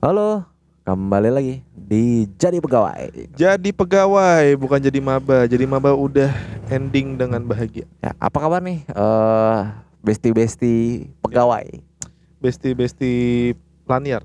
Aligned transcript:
Halo, 0.00 0.48
kembali 0.88 1.28
lagi 1.28 1.60
di 1.76 2.24
Jadi 2.40 2.56
Pegawai. 2.56 3.36
Jadi 3.36 3.68
pegawai 3.68 4.56
bukan 4.56 4.80
jadi 4.80 4.96
maba. 4.96 5.44
Jadi 5.44 5.68
maba 5.68 5.92
udah 5.92 6.32
ending 6.72 7.20
dengan 7.20 7.44
bahagia. 7.44 7.84
Ya, 8.00 8.16
apa 8.16 8.40
kabar 8.40 8.64
nih? 8.64 8.80
Eh, 8.88 9.60
besti-besti 10.00 11.04
pegawai. 11.20 11.84
Besti-besti 12.40 13.12
lanier. 13.84 14.24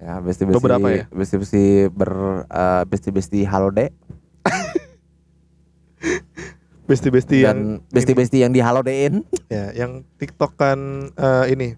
Ya, 0.00 0.24
besti-besti 0.24 0.56
Beberapa 0.56 0.88
ya? 0.88 1.04
Besti-besti 1.12 1.92
ber 1.92 2.12
eh, 2.48 2.82
besti-besti 2.88 3.44
halode 3.44 3.92
Besti-besti 6.88 7.44
yang 7.44 7.84
dan 7.84 7.92
besti-besti 7.92 8.40
yang 8.40 8.56
di 8.56 8.64
halodein. 8.64 9.20
ini, 9.20 9.22
ya, 9.52 9.84
yang 9.84 10.00
TikTok 10.16 10.56
kan 10.56 11.12
eh, 11.12 11.44
ini 11.52 11.76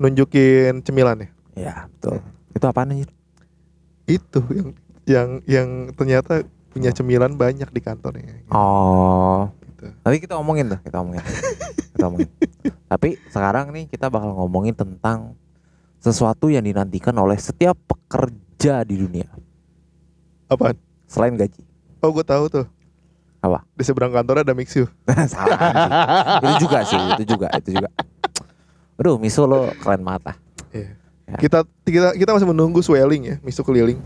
nunjukin 0.00 0.80
cemilan 0.80 1.20
ya. 1.20 1.28
Ya, 1.52 1.76
betul. 1.92 2.24
Itu 2.56 2.64
apaan 2.64 2.90
anjir? 2.90 3.12
Itu 4.08 4.40
yang 4.48 4.68
yang 5.04 5.28
yang 5.44 5.68
ternyata 5.92 6.42
punya 6.72 6.90
cemilan 6.90 7.36
banyak 7.36 7.68
di 7.68 7.80
kantornya. 7.80 8.42
Oh, 8.48 9.52
Gitu. 9.66 9.92
nanti 10.02 10.16
kita 10.18 10.40
ngomongin 10.40 10.72
tuh, 10.72 10.80
kita 10.80 10.96
ngomongin. 10.98 11.20
kita 11.92 12.04
ngomongin. 12.08 12.30
Tapi 12.92 13.08
sekarang 13.28 13.66
nih 13.70 13.84
kita 13.86 14.08
bakal 14.08 14.32
ngomongin 14.34 14.72
tentang 14.72 15.36
sesuatu 16.00 16.48
yang 16.48 16.64
dinantikan 16.64 17.12
oleh 17.12 17.36
setiap 17.36 17.74
pekerja 17.82 18.86
di 18.86 18.94
dunia 18.96 19.26
Apaan? 20.46 20.78
selain 21.04 21.34
gaji. 21.34 21.60
Oh 21.98 22.08
gue 22.08 22.22
tahu 22.22 22.46
tuh. 22.46 22.66
Apa? 23.42 23.66
Di 23.74 23.82
seberang 23.82 24.10
kantornya 24.10 24.46
ada 24.46 24.54
Mixu. 24.54 24.86
Itu 26.40 26.50
juga 26.62 26.78
sih, 26.82 26.98
itu 27.14 27.36
juga, 27.36 27.48
itu 27.54 27.76
juga. 27.76 27.90
Aduh, 28.96 29.20
miso 29.20 29.44
lo 29.44 29.68
keren 29.76 30.00
banget 30.00 30.22
lah. 30.24 30.36
Ya. 31.26 31.38
Kita 31.42 31.58
kita 31.82 32.08
kita 32.14 32.30
masih 32.30 32.46
menunggu 32.46 32.78
swelling 32.86 33.22
ya, 33.26 33.36
Mixu 33.42 33.66
keliling. 33.66 33.98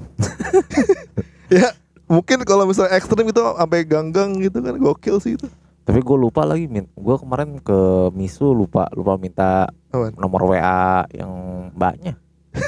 ya 1.53 1.77
mungkin 2.08 2.41
kalau 2.48 2.64
misalnya 2.64 2.97
ekstrim 2.97 3.28
itu 3.28 3.39
sampai 3.39 3.84
ganggang 3.84 4.41
gitu 4.41 4.64
kan 4.64 4.75
gokil 4.81 5.20
sih 5.20 5.36
itu. 5.36 5.44
Tapi 5.84 6.00
gue 6.00 6.17
lupa 6.17 6.48
lagi, 6.48 6.64
min. 6.64 6.89
Gue 6.97 7.20
kemarin 7.20 7.61
ke 7.61 8.09
miso 8.17 8.56
lupa 8.56 8.89
lupa 8.97 9.20
minta 9.20 9.69
Apaan? 9.92 10.17
nomor 10.17 10.48
WA 10.48 11.05
yang 11.12 11.33
mbaknya. 11.77 12.17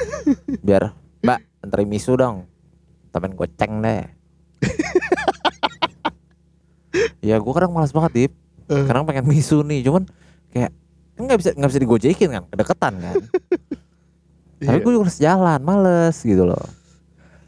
Biar 0.65 0.93
mbak 1.25 1.41
anterin 1.65 1.89
miso 1.89 2.13
dong. 2.13 2.45
Temen 3.09 3.33
goceng 3.33 3.81
deh. 3.81 4.05
ya 7.25 7.41
gue 7.41 7.53
kadang 7.57 7.73
malas 7.73 7.89
banget 7.89 8.11
dip. 8.13 8.33
Eh. 8.69 8.85
Kadang 8.85 9.09
pengen 9.09 9.25
miso 9.25 9.65
nih, 9.65 9.81
cuman 9.81 10.05
kayak 10.53 10.69
nggak 11.17 11.37
bisa 11.41 11.49
nggak 11.57 11.69
bisa 11.73 11.81
digojekin 11.81 12.29
kan, 12.37 12.43
kedeketan 12.53 12.93
kan. 13.01 13.17
Tapi 14.63 14.79
Iya. 14.79 14.85
gue 14.85 14.93
harus 14.95 15.17
jalan, 15.19 15.59
males 15.61 16.17
gitu 16.23 16.43
loh. 16.47 16.65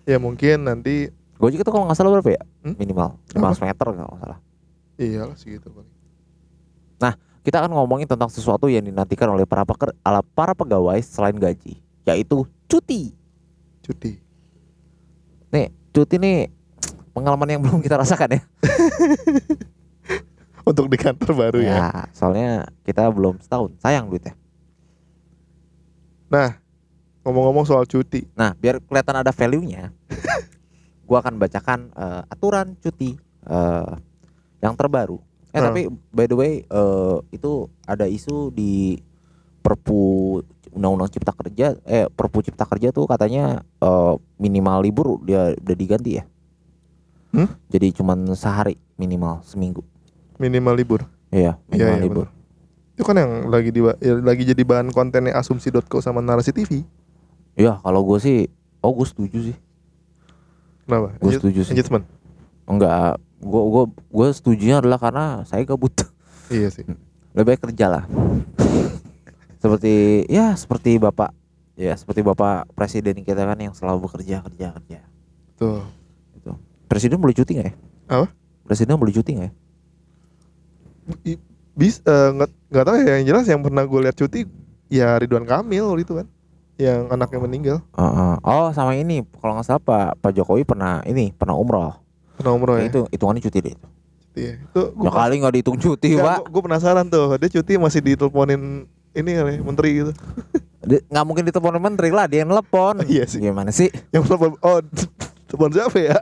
Ya 0.06 0.20
mungkin 0.22 0.68
nanti 0.68 1.10
Gojek 1.36 1.64
itu 1.64 1.72
kalau 1.72 1.88
nggak 1.88 1.98
salah 2.00 2.16
berapa 2.16 2.32
ya? 2.32 2.42
Hmm? 2.64 2.76
Minimal 2.80 3.20
500 3.36 3.68
meter 3.68 3.86
kalau 3.92 4.12
nggak 4.16 4.22
salah. 4.24 4.40
iyalah 4.96 5.36
segitu 5.36 5.68
paling. 5.68 5.96
Kita 7.46 7.62
akan 7.62 7.78
ngomongin 7.78 8.10
tentang 8.10 8.26
sesuatu 8.26 8.66
yang 8.66 8.82
dinantikan 8.82 9.30
oleh 9.30 9.46
para 9.46 9.62
peker, 9.62 9.94
ala 10.02 10.26
para 10.26 10.58
pegawai 10.58 10.98
selain 11.06 11.38
gaji, 11.38 11.78
yaitu 12.02 12.42
cuti. 12.66 13.14
Cuti. 13.86 14.18
Nih, 15.54 15.70
cuti 15.94 16.18
nih 16.18 16.50
pengalaman 17.14 17.46
yang 17.46 17.62
belum 17.64 17.86
kita 17.86 18.02
rasakan 18.02 18.34
ya. 18.34 18.42
Untuk 20.70 20.90
di 20.90 20.98
kantor 20.98 21.38
baru 21.38 21.60
ya. 21.62 21.78
Ya, 21.78 21.90
soalnya 22.18 22.66
kita 22.82 23.06
belum 23.14 23.38
setahun, 23.38 23.78
sayang 23.78 24.10
duitnya. 24.10 24.34
Ngomong-ngomong 27.26 27.66
soal 27.66 27.90
cuti. 27.90 28.30
Nah, 28.38 28.54
biar 28.54 28.78
kelihatan 28.80 29.26
ada 29.26 29.34
value-nya, 29.34 29.90
gua 31.10 31.26
akan 31.26 31.42
bacakan 31.42 31.90
eh, 31.92 32.22
aturan 32.30 32.78
cuti 32.78 33.18
eh, 33.44 33.94
yang 34.62 34.78
terbaru. 34.78 35.18
Eh 35.50 35.58
Hmm. 35.58 35.68
tapi 35.72 35.82
by 36.14 36.26
the 36.30 36.38
way 36.38 36.54
eh, 36.62 37.18
itu 37.34 37.66
ada 37.84 38.06
isu 38.06 38.54
di 38.54 39.02
Perpu 39.60 40.38
Undang-Undang 40.70 41.10
Cipta 41.10 41.34
Kerja, 41.34 41.74
eh 41.88 42.06
Perpu 42.12 42.46
Cipta 42.46 42.70
Kerja 42.70 42.94
tuh 42.94 43.10
katanya 43.10 43.66
eh, 43.82 44.14
minimal 44.38 44.86
libur 44.86 45.18
dia 45.26 45.58
udah 45.58 45.76
diganti 45.76 46.22
ya. 46.22 46.24
Hmm? 47.34 47.50
Jadi 47.68 47.92
cuman 47.92 48.32
sehari 48.38 48.78
minimal 48.96 49.42
seminggu. 49.42 49.82
Minimal 50.38 50.74
libur. 50.78 51.02
Iya, 51.34 51.58
minimal 51.68 51.90
Iya, 51.90 51.98
iya, 51.98 52.06
libur. 52.06 52.26
Itu 52.96 53.04
kan 53.04 53.16
yang 53.20 53.52
lagi 53.52 53.76
di 53.76 53.84
ya, 53.84 54.14
lagi 54.24 54.48
jadi 54.48 54.64
bahan 54.64 54.88
kontennya 54.96 55.36
asumsi.co 55.36 56.00
sama 56.00 56.24
narasi 56.24 56.56
TV. 56.56 56.86
Iya, 57.56 57.80
kalau 57.80 58.04
gue 58.04 58.20
sih, 58.20 58.52
oh 58.84 58.92
gue 58.92 59.08
setuju 59.08 59.40
sih. 59.52 59.58
Kenapa? 60.86 61.16
Gue 61.18 61.32
setuju 61.34 61.64
sih. 61.64 61.74
Engagement. 61.74 62.04
Enggak, 62.68 63.18
gue 63.40 63.64
gue 63.72 63.84
gue 64.12 64.28
setujunya 64.36 64.84
adalah 64.84 65.00
karena 65.00 65.42
saya 65.48 65.64
gabut. 65.64 65.94
Iya 66.50 66.70
sih. 66.70 66.86
lebih 67.36 67.52
baik 67.52 67.68
kerja 67.68 67.92
lah 67.92 68.04
seperti 69.64 70.24
ya 70.32 70.56
seperti 70.56 70.96
bapak 70.96 71.36
ya 71.76 71.92
seperti 72.00 72.24
bapak 72.24 72.64
presiden 72.72 73.20
kita 73.28 73.44
kan 73.44 73.60
yang 73.60 73.76
selalu 73.76 74.08
bekerja 74.08 74.40
kerja 74.40 74.72
kerja 74.72 75.00
Tuh. 75.60 75.84
presiden 76.88 77.20
boleh 77.20 77.36
cuti 77.36 77.60
nggak 77.60 77.68
ya 77.68 77.76
Apa? 78.08 78.32
presiden 78.64 78.96
boleh 78.96 79.12
cuti 79.12 79.32
nggak 79.36 79.52
ya 79.52 81.36
Bis 81.76 82.00
eh, 82.08 82.30
nggak 82.40 82.50
nggak 82.72 82.86
tahu 82.88 82.96
ya 83.04 83.12
yang 83.20 83.26
jelas 83.28 83.46
yang 83.52 83.60
pernah 83.60 83.84
gue 83.84 84.00
lihat 84.00 84.16
cuti 84.16 84.48
ya 84.88 85.20
Ridwan 85.20 85.44
Kamil 85.44 85.92
itu 86.00 86.16
kan 86.16 86.32
yang 86.76 87.08
anaknya 87.08 87.40
meninggal. 87.40 87.78
Heeh. 87.96 88.34
oh 88.44 88.70
sama 88.76 89.00
ini. 89.00 89.24
Kalau 89.40 89.56
nggak 89.56 89.68
salah 89.68 89.82
pak 89.82 90.20
pak 90.20 90.32
jokowi 90.36 90.68
pernah 90.68 91.00
ini 91.08 91.32
pernah 91.32 91.56
umroh. 91.56 91.96
Pernah 92.36 92.52
umroh 92.52 92.76
ya. 92.80 92.92
itu 92.92 93.08
hitungannya 93.16 93.44
cuti 93.44 93.60
deh 93.64 93.74
itu 93.76 93.88
Iya. 94.36 94.54
Itu 94.60 94.82
ya 95.00 95.12
kali 95.16 95.40
nggak 95.40 95.54
dihitung 95.56 95.80
cuti 95.80 96.20
pak. 96.20 96.44
gue 96.52 96.62
penasaran 96.62 97.08
tuh. 97.08 97.40
Dia 97.40 97.48
cuti 97.48 97.80
masih 97.80 98.04
diteleponin 98.04 98.84
ini 99.16 99.32
kali 99.32 99.54
menteri 99.64 99.90
gitu. 100.04 100.12
Nggak 100.86 101.26
mungkin 101.26 101.44
ditelepon 101.50 101.82
menteri 101.82 102.12
lah 102.12 102.28
dia 102.28 102.44
yang 102.44 102.52
telepon. 102.52 103.02
Iya 103.16 103.24
sih. 103.26 103.40
gimana 103.40 103.72
sih? 103.72 103.88
Yang 104.12 104.36
telepon 104.36 104.60
oh 104.60 104.84
telepon 105.48 105.72
siapa 105.72 105.98
ya? 105.98 106.20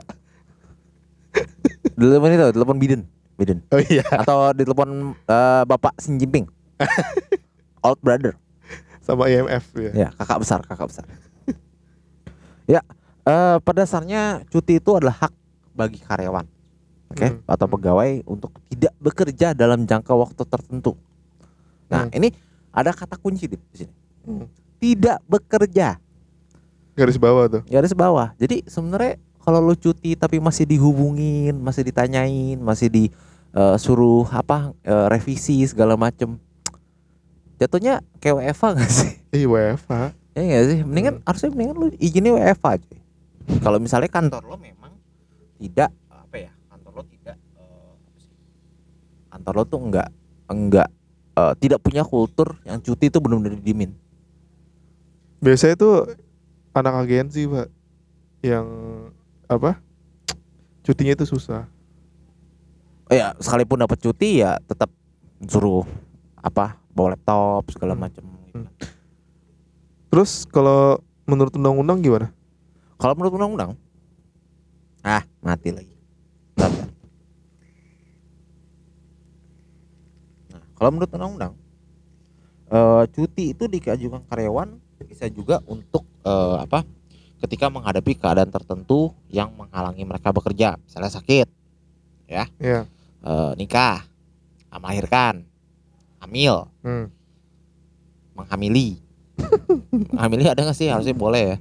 telepon 1.98 2.30
itu 2.30 2.46
telepon 2.54 2.78
Biden. 2.78 3.02
Biden. 3.34 3.58
Oh 3.74 3.82
iya. 3.82 4.06
Atau 4.14 4.54
ditelepon 4.54 5.18
eh, 5.26 5.62
bapak 5.66 5.98
Xi 5.98 6.14
Jinping. 6.14 6.46
Old 7.82 7.98
brother 7.98 8.38
sama 9.04 9.28
IMF 9.28 9.64
ya. 9.76 9.92
Ya, 9.92 10.08
kakak 10.16 10.38
besar, 10.40 10.60
kakak 10.64 10.88
besar. 10.88 11.04
ya, 12.74 12.80
eh, 13.22 13.56
pada 13.60 13.84
dasarnya 13.84 14.42
cuti 14.48 14.80
itu 14.80 14.90
adalah 14.96 15.28
hak 15.28 15.32
bagi 15.76 16.00
karyawan, 16.00 16.48
oke, 17.12 17.26
Hmm. 17.28 17.38
atau 17.44 17.66
pegawai 17.68 18.24
untuk 18.24 18.56
tidak 18.72 18.94
bekerja 18.96 19.52
dalam 19.52 19.84
jangka 19.84 20.16
waktu 20.16 20.42
tertentu. 20.42 20.96
Nah, 21.92 22.08
Hmm. 22.08 22.16
ini 22.16 22.32
ada 22.72 22.90
kata 22.90 23.20
kunci 23.20 23.44
di 23.44 23.60
sini. 23.70 23.92
Hmm. 24.24 24.48
Tidak 24.80 25.20
bekerja, 25.28 26.00
Garis 26.94 27.18
bawah 27.18 27.50
tuh. 27.50 27.62
garis 27.66 27.90
bawah. 27.90 28.30
Jadi 28.38 28.62
sebenarnya 28.64 29.18
kalau 29.42 29.60
lu 29.60 29.74
cuti 29.74 30.14
tapi 30.14 30.38
masih 30.38 30.64
dihubungin, 30.64 31.58
masih 31.58 31.84
ditanyain, 31.84 32.56
masih 32.56 32.88
disuruh 32.88 34.24
apa 34.30 34.72
eh, 34.80 35.06
revisi 35.10 35.60
segala 35.66 35.98
macem, 35.98 36.38
jatuhnya 37.58 38.02
kayak 38.18 38.36
WFA 38.40 38.68
gak 38.78 38.90
sih? 38.90 39.10
Iya 39.34 39.46
WFH. 39.50 39.92
Ya 40.34 40.40
enggak 40.42 40.64
sih? 40.66 40.78
Mendingan 40.82 41.14
harusnya 41.22 41.50
mendingan 41.54 41.76
lu 41.78 41.86
izinnya 41.98 42.32
WFA 42.34 42.70
aja. 42.78 42.96
Kalau 43.60 43.78
misalnya 43.78 44.10
kantor 44.10 44.42
lo 44.46 44.56
memang 44.56 44.92
tidak 45.60 45.90
apa 46.10 46.36
ya? 46.38 46.52
Kantor 46.70 46.92
lo 46.98 47.02
tidak 47.06 47.36
sih? 47.38 48.32
Kantor 49.30 49.52
lo 49.54 49.62
tuh 49.66 49.80
enggak 49.82 50.08
enggak 50.50 50.88
eh, 51.38 51.54
tidak 51.62 51.80
punya 51.82 52.02
kultur 52.02 52.58
yang 52.66 52.78
cuti 52.82 53.10
itu 53.10 53.18
benar-benar 53.22 53.58
didimin. 53.58 53.92
Biasanya 55.44 55.76
tuh 55.76 56.08
anak 56.74 57.06
agensi 57.06 57.46
pak 57.46 57.68
yang 58.42 58.66
apa? 59.46 59.78
Cutinya 60.84 61.16
itu 61.16 61.24
susah. 61.24 61.64
Eh, 63.12 63.20
ya 63.20 63.36
sekalipun 63.38 63.80
dapat 63.80 64.00
cuti 64.00 64.40
ya 64.42 64.56
tetap 64.64 64.88
suruh 65.44 65.84
apa? 66.40 66.83
Bawa 66.94 67.12
laptop 67.12 67.68
segala 67.68 67.92
Hmm. 67.92 68.02
macam. 68.02 68.24
Hmm. 68.54 68.66
Terus 70.08 70.46
kalau 70.46 71.02
menurut 71.26 71.52
undang-undang 71.52 71.98
gimana? 72.00 72.30
Kalau 72.96 73.18
menurut 73.18 73.34
undang-undang 73.34 73.72
ah 75.02 75.20
mati 75.42 75.68
lagi. 75.68 75.92
Bentar, 76.54 76.70
bentar. 76.70 76.88
Nah, 80.48 80.62
kalau 80.72 80.90
menurut 80.94 81.10
undang-undang 81.10 81.52
eh, 82.70 83.04
cuti 83.10 83.52
itu 83.52 83.64
dikajukan 83.66 84.22
karyawan 84.24 84.78
bisa 85.04 85.28
juga 85.28 85.60
untuk 85.66 86.06
eh, 86.24 86.56
apa? 86.62 86.86
Ketika 87.44 87.68
menghadapi 87.68 88.16
keadaan 88.16 88.48
tertentu 88.48 89.12
yang 89.28 89.52
menghalangi 89.52 90.00
mereka 90.00 90.32
bekerja, 90.32 90.80
misalnya 90.80 91.12
sakit, 91.12 91.44
Ya. 92.24 92.48
eh, 92.56 93.52
nikah, 93.60 94.00
melahirkan, 94.72 95.44
hamil, 96.24 96.66
Hmm. 96.80 97.12
menghamili, 98.34 98.98
hamilnya 100.20 100.56
ada 100.56 100.64
nggak 100.66 100.74
sih 100.74 100.88
harusnya 100.88 101.14
boleh 101.14 101.42
ya 101.44 101.56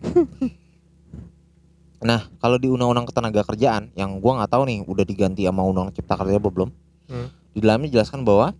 nah 2.04 2.28
kalau 2.44 2.60
di 2.60 2.68
undang-undang 2.68 3.08
ketenaga 3.08 3.48
kerjaan 3.48 3.88
yang 3.96 4.20
gua 4.20 4.44
nggak 4.44 4.52
tahu 4.52 4.64
nih 4.68 4.84
udah 4.84 5.06
diganti 5.08 5.48
sama 5.48 5.64
undang 5.64 5.88
cipta 5.92 6.20
kerja 6.20 6.36
apa 6.36 6.50
belum 6.50 6.70
Hmm. 7.04 7.28
di 7.52 7.60
dalamnya 7.60 7.92
dijelaskan 7.92 8.24
bahwa 8.24 8.56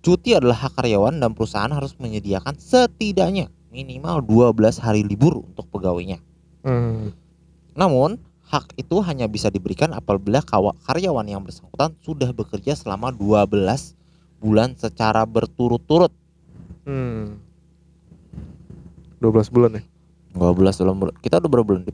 cuti 0.00 0.36
adalah 0.36 0.56
hak 0.56 0.76
karyawan 0.76 1.16
dan 1.16 1.32
perusahaan 1.32 1.68
harus 1.68 1.96
menyediakan 1.96 2.56
setidaknya 2.56 3.48
minimal 3.68 4.20
12 4.20 4.76
hari 4.78 5.00
libur 5.02 5.40
untuk 5.42 5.68
pegawainya 5.68 6.20
Hmm. 6.64 7.12
namun 7.74 8.16
hak 8.48 8.72
itu 8.76 8.96
hanya 9.04 9.28
bisa 9.28 9.48
diberikan 9.48 9.92
apabila 9.92 10.40
karyawan 10.84 11.26
yang 11.28 11.44
bersangkutan 11.44 11.92
sudah 12.00 12.32
bekerja 12.32 12.72
selama 12.72 13.12
12 13.12 13.97
bulan 14.38 14.78
secara 14.78 15.26
berturut-turut 15.26 16.14
Hmm. 16.88 17.36
12 19.20 19.52
bulan 19.52 19.76
ya? 19.76 19.82
12 20.32 20.80
dalam 20.80 20.96
bulan. 20.96 21.14
Kita 21.20 21.36
udah 21.36 21.50
berapa 21.52 21.66
bulan? 21.68 21.84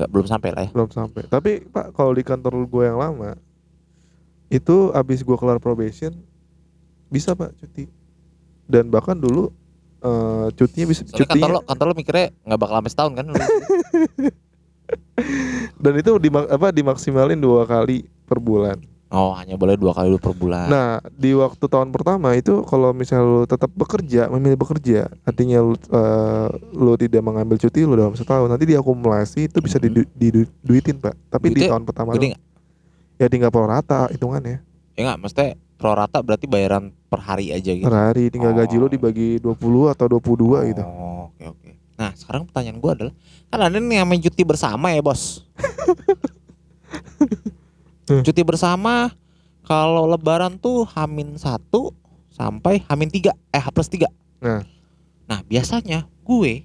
Nggak 0.00 0.08
belum 0.08 0.26
sampai 0.26 0.50
lah 0.56 0.62
ya. 0.64 0.70
Belum 0.72 0.88
sampai. 0.88 1.22
Tapi 1.28 1.68
Pak, 1.68 1.92
kalau 1.92 2.16
di 2.16 2.24
kantor 2.24 2.64
gue 2.64 2.84
yang 2.88 2.96
lama 2.96 3.36
itu 4.48 4.94
abis 4.96 5.20
gue 5.20 5.36
kelar 5.36 5.60
probation 5.60 6.16
bisa 7.12 7.36
Pak 7.36 7.52
cuti. 7.60 7.84
Dan 8.64 8.88
bahkan 8.88 9.20
dulu 9.20 9.52
eh, 10.00 10.48
cutinya 10.56 10.86
bisa 10.88 11.04
Soalnya 11.04 11.28
kantor 11.28 11.36
cutinya 11.36 11.52
lo, 11.52 11.60
kantor 11.68 11.86
lo 11.92 11.94
mikirnya 12.00 12.26
nggak 12.48 12.60
bakal 12.60 12.74
sampai 12.80 12.92
setahun 12.96 13.12
kan? 13.20 13.26
dan 15.82 15.92
itu 15.98 16.10
di 16.22 16.30
apa 16.32 16.70
dimaksimalin 16.72 17.36
dua 17.36 17.68
kali 17.68 18.08
per 18.24 18.40
bulan. 18.40 18.80
Oh 19.06 19.30
hanya 19.32 19.54
boleh 19.54 19.78
dua 19.78 19.94
kali 19.94 20.10
per 20.18 20.34
bulan. 20.34 20.66
Nah, 20.66 20.98
di 21.08 21.30
waktu 21.30 21.62
tahun 21.62 21.94
pertama 21.94 22.34
itu 22.34 22.66
kalau 22.66 22.90
misalnya 22.90 23.22
lu 23.22 23.42
tetap 23.44 23.70
bekerja, 23.70 24.26
memilih 24.28 24.58
bekerja, 24.58 25.06
artinya 25.22 25.62
lu, 25.62 25.78
eh, 25.78 26.48
lu 26.72 26.98
tidak 26.98 27.22
mengambil 27.22 27.54
cuti 27.54 27.86
lu 27.86 27.94
dalam 27.94 28.12
setahun, 28.12 28.50
nanti 28.50 28.66
diakumulasi 28.66 29.46
itu 29.46 29.62
bisa 29.62 29.78
didu- 29.78 30.10
diduitin, 30.10 30.98
Pak. 30.98 31.14
Tapi 31.30 31.44
di 31.48 31.62
Duitnya 31.62 31.70
tahun 31.70 31.84
pertama 31.86 32.10
lu- 32.12 32.34
ya 33.14 33.26
tinggal 33.30 33.48
pro 33.48 33.64
rata 33.64 34.10
hitungannya. 34.10 34.58
Ya 34.92 35.02
nggak, 35.06 35.18
maksudnya 35.22 35.48
pro 35.76 35.92
rata 35.92 36.18
berarti 36.18 36.46
bayaran 36.46 36.90
per 37.06 37.20
hari 37.20 37.54
aja 37.54 37.70
gitu. 37.70 37.86
Per 37.86 37.94
hari 37.94 38.26
tinggal 38.26 38.52
gaji 38.52 38.74
lu 38.74 38.86
Oh. 38.86 38.90
dibagi 38.90 39.38
20 39.38 39.86
atau 39.86 40.10
22 40.10 40.66
gitu. 40.66 40.82
Oh, 40.82 41.30
oke 41.30 41.44
oke. 41.46 41.70
Nah 41.94 42.10
sekarang 42.12 42.42
pertanyaan 42.44 42.76
gua 42.76 42.92
adalah, 42.92 43.14
kan 43.46 43.60
ada 43.62 43.78
nih 43.78 44.02
yang 44.02 44.08
main 44.10 44.18
cuti 44.18 44.42
bersama 44.42 44.90
ya 44.90 44.98
bos. 44.98 45.46
Hmm. 48.06 48.22
cuti 48.22 48.42
bersama 48.46 49.10
kalau 49.66 50.06
lebaran 50.06 50.54
tuh 50.62 50.86
hamin 50.94 51.34
satu 51.34 51.90
sampai 52.30 52.86
hamin 52.86 53.10
tiga, 53.10 53.34
eh 53.50 53.58
H 53.58 53.66
plus 53.74 53.90
tiga. 53.90 54.06
Nah. 54.38 54.62
Nah 55.26 55.42
biasanya 55.42 56.06
gue 56.22 56.62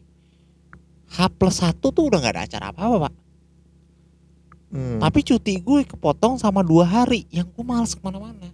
H 1.09 1.17
plus 1.33 1.57
satu 1.65 1.89
tuh 1.89 2.13
udah 2.13 2.21
nggak 2.21 2.35
ada 2.37 2.43
acara 2.45 2.65
apa-apa 2.69 3.09
pak. 3.09 3.13
Hmm. 4.71 4.99
Tapi 5.01 5.19
cuti 5.25 5.59
gue 5.59 5.81
kepotong 5.83 6.37
sama 6.37 6.61
dua 6.61 6.85
hari 6.87 7.27
yang 7.33 7.49
gue 7.49 7.65
males 7.65 7.91
ke 7.91 7.99
mana-mana. 8.05 8.53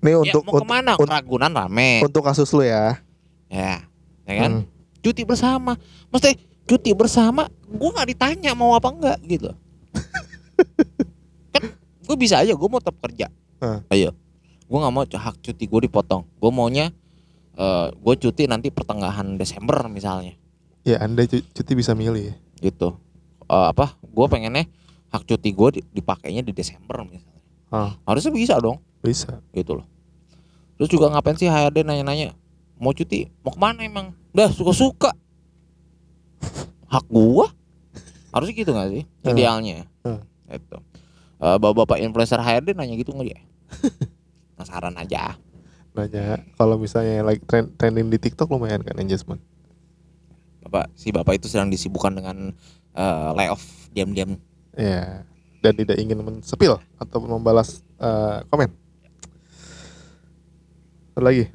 Nih 0.00 0.12
ya 0.12 0.18
untuk 0.20 0.42
mau 0.44 0.58
untuk, 0.58 0.66
ke 0.66 0.72
mana? 0.74 0.92
un- 0.98 1.08
Ragunan 1.08 1.52
rame. 1.54 2.02
untuk 2.02 2.26
kasus 2.26 2.50
lu 2.50 2.66
ya. 2.66 2.98
ya, 3.46 3.84
ya 4.26 4.34
kan? 4.42 4.64
Hmm. 4.64 4.68
Cuti 5.00 5.22
bersama. 5.24 5.78
Mesti 6.10 6.36
cuti 6.68 6.90
bersama, 6.92 7.48
gue 7.68 7.88
nggak 7.94 8.08
ditanya 8.10 8.52
mau 8.58 8.74
apa 8.74 8.90
enggak 8.90 9.18
gitu. 9.24 9.54
gue 12.10 12.18
bisa 12.18 12.42
aja, 12.42 12.50
gue 12.50 12.68
mau 12.68 12.82
tetap 12.82 12.98
kerja. 12.98 13.30
Hmm. 13.62 13.86
Ayo, 13.86 14.10
gue 14.66 14.78
nggak 14.78 14.90
mau 14.90 15.06
hak 15.06 15.36
cuti 15.38 15.64
gue 15.64 15.80
dipotong. 15.86 16.26
Gue 16.34 16.50
maunya 16.50 16.90
eh 17.54 17.86
gue 17.92 18.14
cuti 18.16 18.44
nanti 18.44 18.68
pertengahan 18.68 19.38
Desember 19.38 19.86
misalnya, 19.86 20.34
Ya, 20.82 20.98
Anda 20.98 21.22
cu- 21.24 21.44
cuti 21.44 21.72
bisa 21.72 21.94
milih. 21.94 22.34
gitu. 22.58 22.98
Eh, 23.46 23.66
apa? 23.68 23.94
Gue 24.02 24.26
pengennya 24.26 24.66
hak 25.08 25.22
cuti 25.24 25.50
gue 25.50 25.68
di- 25.72 25.84
dipakainya 25.92 26.42
di 26.42 26.50
Desember 26.50 27.04
misalnya. 27.04 27.38
Ah. 27.70 27.94
Harusnya 28.02 28.34
bisa 28.34 28.58
dong. 28.58 28.82
Bisa. 28.98 29.38
gitu 29.52 29.78
loh. 29.78 29.86
Terus 30.74 30.90
juga 30.90 31.08
ngapain 31.08 31.36
sih 31.36 31.46
HRD 31.46 31.84
nanya-nanya 31.84 32.34
mau 32.76 32.90
cuti 32.90 33.28
mau 33.40 33.48
ke 33.48 33.56
mana 33.56 33.80
emang? 33.80 34.10
Dah 34.30 34.48
suka-suka. 34.48 35.12
Hak 36.92 37.04
gua. 37.06 37.48
Harusnya 38.30 38.54
gitu 38.54 38.70
gak 38.72 38.88
sih? 38.90 39.04
Idealnya. 39.22 39.84
Hmm. 40.02 40.20
Itu. 40.46 40.78
Eh, 41.40 41.56
bapak-bapak 41.56 42.04
influencer 42.04 42.36
HRD 42.36 42.76
nanya 42.76 42.92
gitu 43.00 43.16
nggak 43.16 43.32
ya? 43.32 43.40
Penasaran 44.60 44.92
aja. 45.00 45.40
Nanya 45.96 46.44
kalau 46.60 46.76
misalnya 46.76 47.24
lagi 47.24 47.40
trend 47.48 47.72
trending 47.80 48.12
di 48.12 48.20
TikTok 48.20 48.52
lumayan 48.52 48.84
kan 48.84 49.00
engagement. 49.00 49.40
Bapak 50.60 50.92
si 50.92 51.08
bapak 51.08 51.40
itu 51.40 51.48
sedang 51.48 51.72
disibukkan 51.72 52.12
dengan 52.12 52.52
eh, 52.92 53.28
layoff 53.32 53.64
diam-diam. 53.96 54.36
Ya. 54.76 55.24
Dan 55.60 55.76
tidak 55.76 55.96
ingin 55.96 56.20
mensepil 56.20 56.76
atau 57.00 57.24
membalas 57.24 57.80
eh, 57.96 58.44
komen. 58.52 58.68
Lagi. 61.20 61.52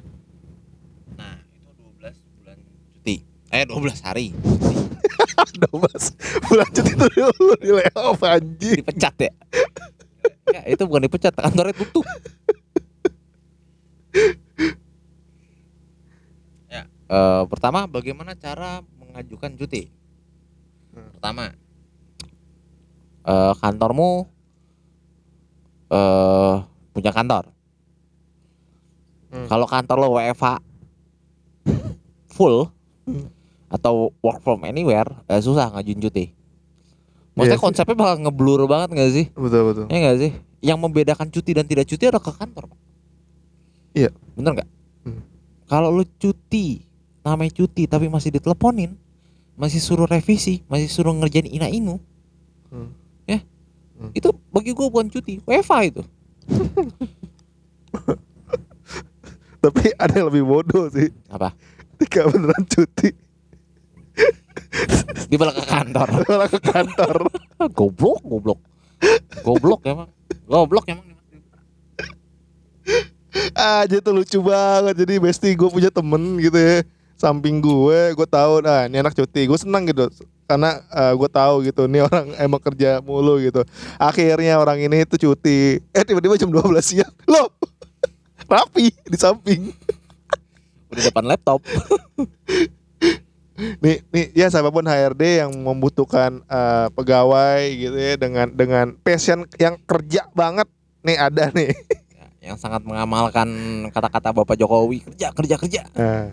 Nah, 1.18 1.42
itu 1.42 1.70
12 1.74 2.14
bulan 2.42 2.58
cuti. 2.90 3.16
Eh 3.54 3.64
12 3.66 4.02
hari. 4.02 4.26
12 5.70 6.46
bulan 6.46 6.68
cuti 6.70 6.92
itu 6.92 7.06
lu 7.40 7.54
di 7.60 7.70
layoff 7.72 8.20
anjing. 8.22 8.82
Dipecat 8.82 9.14
ya. 9.18 9.32
ya, 10.52 10.60
itu 10.70 10.82
bukan 10.86 11.06
dipecat, 11.06 11.34
kantornya 11.34 11.74
tutup. 11.74 12.06
ya, 16.72 16.82
eh, 16.86 17.42
pertama 17.46 17.86
bagaimana 17.86 18.34
cara 18.34 18.82
mengajukan 18.98 19.54
cuti? 19.58 19.90
Hmm. 20.94 21.10
Pertama, 21.16 21.54
eh, 23.26 23.52
kantormu 23.60 24.26
eh 25.86 26.54
punya 26.90 27.12
kantor. 27.14 27.52
Hmm. 29.30 29.46
Kalau 29.46 29.66
kantor 29.68 29.96
lo 30.00 30.08
WFH 30.18 30.58
full 32.34 32.70
Hmm. 33.06 33.30
Atau 33.66 34.14
work 34.20 34.40
from 34.40 34.62
anywhere, 34.62 35.08
eh, 35.26 35.38
susah 35.38 35.70
ngajuin 35.70 36.00
cuti. 36.00 36.24
Maksudnya 37.36 37.52
Iya 37.52 37.60
sih. 37.60 37.64
konsepnya 37.68 37.96
bakal 37.96 38.16
ngeblur 38.24 38.60
banget 38.64 38.88
gak 38.94 39.10
sih? 39.12 39.26
Betul 39.32 39.62
betul. 39.68 39.84
Ya 39.90 39.96
enggak 39.98 40.16
sih? 40.18 40.32
Yang 40.64 40.78
membedakan 40.80 41.28
cuti 41.28 41.50
dan 41.52 41.64
tidak 41.64 41.84
cuti 41.84 42.04
adalah 42.04 42.24
ke 42.24 42.32
kantor, 42.32 42.64
Pak. 42.72 42.78
Iya. 43.92 44.10
Bener 44.32 44.52
nggak? 44.56 44.68
Hmm. 45.04 45.20
Kalau 45.66 45.88
lu 45.90 46.04
cuti, 46.16 46.80
namanya 47.20 47.52
cuti 47.52 47.84
tapi 47.84 48.06
masih 48.06 48.32
diteleponin, 48.32 48.96
masih 49.52 49.80
suruh 49.80 50.06
revisi, 50.06 50.64
masih 50.66 50.88
suruh 50.88 51.12
ngerjain 51.12 51.44
ina 51.46 51.66
inu, 51.66 52.00
Hmm. 52.66 52.90
Ya. 53.24 53.40
Hmm. 53.96 54.10
itu 54.12 54.28
bagi 54.50 54.72
gua 54.72 54.88
bukan 54.88 55.08
cuti, 55.08 55.40
WFA 55.42 55.78
itu. 55.86 56.02
Tapi 59.56 59.82
ada 59.98 60.12
yang 60.14 60.28
lebih 60.30 60.44
bodoh 60.46 60.86
sih. 60.88 61.10
Apa? 61.26 61.50
Ketika 61.96 62.28
beneran 62.28 62.64
cuti 62.64 63.10
Di 65.30 65.34
balik 65.34 65.58
ke 65.58 65.64
kantor. 65.66 66.08
malah 66.28 66.50
ke 66.50 66.60
kantor. 66.60 67.14
goblok, 67.78 68.20
goblok. 68.22 68.60
Goblok 69.42 69.80
emang. 69.86 70.08
Goblok 70.46 70.86
emang. 70.88 71.06
aja 73.52 74.00
tuh 74.00 74.16
lucu 74.16 74.40
banget 74.40 75.04
jadi 75.04 75.20
bestie 75.20 75.52
gue 75.52 75.68
punya 75.68 75.92
temen 75.92 76.40
gitu 76.40 76.56
ya 76.56 76.80
samping 77.20 77.60
gue 77.60 78.16
gue 78.16 78.28
tahu 78.28 78.64
nah 78.64 78.88
ini 78.88 78.96
anak 79.00 79.12
cuti 79.12 79.44
gue 79.44 79.58
senang 79.60 79.84
gitu 79.84 80.08
karena 80.48 80.80
eh, 80.92 81.12
gue 81.12 81.28
tahu 81.28 81.64
gitu 81.68 81.84
ini 81.84 82.00
orang 82.00 82.32
emang 82.40 82.60
kerja 82.60 83.00
mulu 83.04 83.36
gitu 83.40 83.60
akhirnya 84.00 84.56
orang 84.56 84.80
ini 84.80 85.04
tuh 85.04 85.20
cuti 85.20 85.80
eh 85.92 86.04
tiba-tiba 86.04 86.40
jam 86.40 86.48
12 86.48 86.64
siang 86.80 87.12
loh 87.28 87.52
rapi 88.52 88.92
di 89.04 89.16
samping 89.20 89.72
Udah 90.86 91.02
depan 91.10 91.24
laptop. 91.26 91.60
nih 93.56 94.04
nih 94.06 94.26
ya 94.32 94.46
siapa 94.46 94.68
pun 94.68 94.82
HRD 94.82 95.22
yang 95.38 95.52
membutuhkan 95.54 96.40
eh, 96.42 96.88
pegawai 96.90 97.60
gitu 97.70 97.94
ya 97.94 98.14
dengan 98.14 98.46
dengan 98.48 98.86
passion 98.98 99.48
yang 99.56 99.80
kerja 99.82 100.28
banget 100.30 100.68
nih 101.00 101.16
ada 101.16 101.48
nih 101.50 101.72
Ya, 102.12 102.52
yang 102.52 102.56
sangat 102.56 102.80
mengamalkan 102.80 103.48
kata-kata 103.90 104.30
Bapak 104.32 104.54
Jokowi 104.54 105.02
kerja 105.02 105.32
kerja 105.32 105.54
kerja. 105.56 105.82
Nah, 105.92 106.30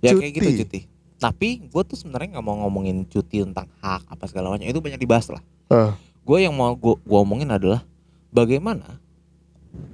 Ya 0.00 0.10
Cuti. 0.10 0.20
kayak 0.22 0.32
gitu 0.34 0.50
cuti. 0.64 0.80
Tapi 1.16 1.48
gue 1.62 1.82
tuh 1.84 1.92
sebenarnya 1.92 2.32
nggak 2.32 2.46
mau 2.46 2.56
ngomongin 2.58 3.04
cuti 3.04 3.44
tentang 3.44 3.68
hak 3.78 4.08
apa 4.08 4.24
segala 4.24 4.48
macam 4.48 4.64
itu 4.64 4.80
banyak 4.80 4.96
dibahas 4.96 5.28
lah. 5.28 5.42
eh, 5.68 5.92
Gue 6.24 6.40
yang 6.40 6.56
mau 6.56 6.72
gue 6.72 6.96
omongin 7.10 7.50
adalah 7.50 7.84
bagaimana 8.30 8.96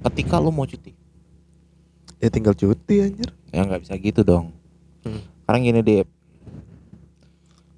ketika 0.05 0.39
lu 0.39 0.47
mau 0.49 0.63
cuti. 0.63 0.95
Ya 2.17 2.27
tinggal 2.27 2.53
cuti 2.53 2.95
anjir 3.01 3.29
Ya 3.47 3.63
nggak 3.63 3.81
bisa 3.81 3.95
gitu 3.95 4.21
dong. 4.21 4.51
Hmm. 5.01 5.23
Sekarang 5.41 5.61
gini 5.63 5.79
deh. 5.79 6.03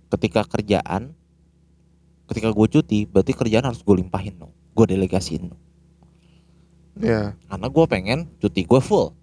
Ketika 0.10 0.42
kerjaan, 0.44 1.14
ketika 2.26 2.50
gue 2.50 2.68
cuti, 2.68 3.06
berarti 3.06 3.32
kerjaan 3.32 3.62
harus 3.64 3.80
gue 3.80 3.96
limpahin 3.96 4.34
dong. 4.36 4.50
Gue 4.74 4.90
delegasiin 4.90 5.54
dong. 5.54 5.62
ya 7.00 7.38
Karena 7.46 7.68
gue 7.70 7.86
pengen 7.86 8.20
cuti 8.38 8.66
gue 8.66 8.82
full, 8.82 9.14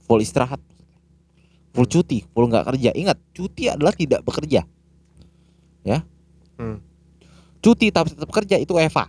full 0.00 0.22
istirahat. 0.22 0.62
full 1.68 1.84
cuti 1.84 2.24
full 2.32 2.48
nggak 2.48 2.64
kerja 2.64 2.90
ingat 2.90 3.20
cuti 3.30 3.68
adalah 3.68 3.92
tidak 3.92 4.24
bekerja 4.24 4.66
ya 5.84 5.98
Hmm. 6.58 6.82
cuti 7.60 7.94
tapi 7.94 8.10
tetap 8.10 8.26
kerja 8.32 8.58
itu 8.58 8.74
Eva 8.74 9.06